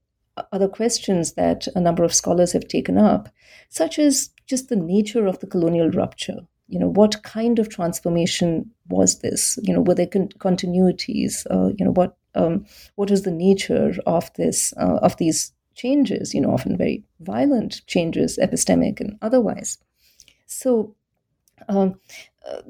[0.53, 3.29] other questions that a number of scholars have taken up,
[3.69, 6.39] such as just the nature of the colonial rupture.
[6.69, 9.59] You know, what kind of transformation was this?
[9.63, 11.47] You know, were there con- continuities?
[11.51, 12.65] Uh, you know, what um,
[12.95, 16.33] what is the nature of this uh, of these changes?
[16.33, 19.77] You know, often very violent changes, epistemic and otherwise.
[20.47, 20.95] So,
[21.69, 21.99] um,
[22.49, 22.63] uh,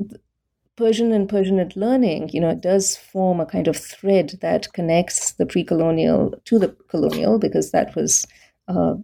[0.76, 5.32] Persian and Persianate learning, you know, it does form a kind of thread that connects
[5.32, 8.26] the pre-colonial to the colonial, because that was
[8.68, 8.95] uh,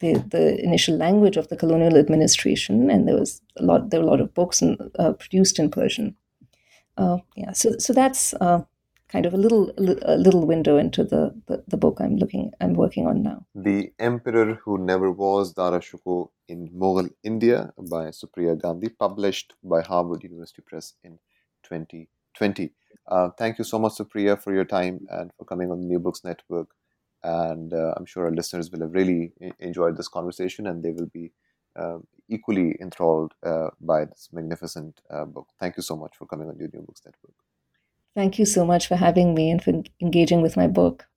[0.00, 4.06] the the initial language of the colonial administration, and there was a lot there were
[4.06, 6.16] a lot of books and, uh, produced in Persian.
[6.96, 8.62] Uh, yeah, so so that's uh,
[9.10, 12.74] kind of a little a little window into the, the, the book I'm looking I'm
[12.74, 13.46] working on now.
[13.54, 19.82] The Emperor Who Never Was Dara Shikoh in Mughal India by Supriya Gandhi, published by
[19.82, 21.18] Harvard University Press in
[21.64, 22.72] 2020.
[23.08, 25.98] Uh, thank you so much, Supriya, for your time and for coming on the New
[25.98, 26.68] Books Network.
[27.22, 31.10] And uh, I'm sure our listeners will have really enjoyed this conversation and they will
[31.12, 31.32] be
[31.76, 31.98] uh,
[32.28, 35.48] equally enthralled uh, by this magnificent uh, book.
[35.58, 37.34] Thank you so much for coming on the New Books Network.
[38.14, 41.08] Thank you so much for having me and for engaging with my book.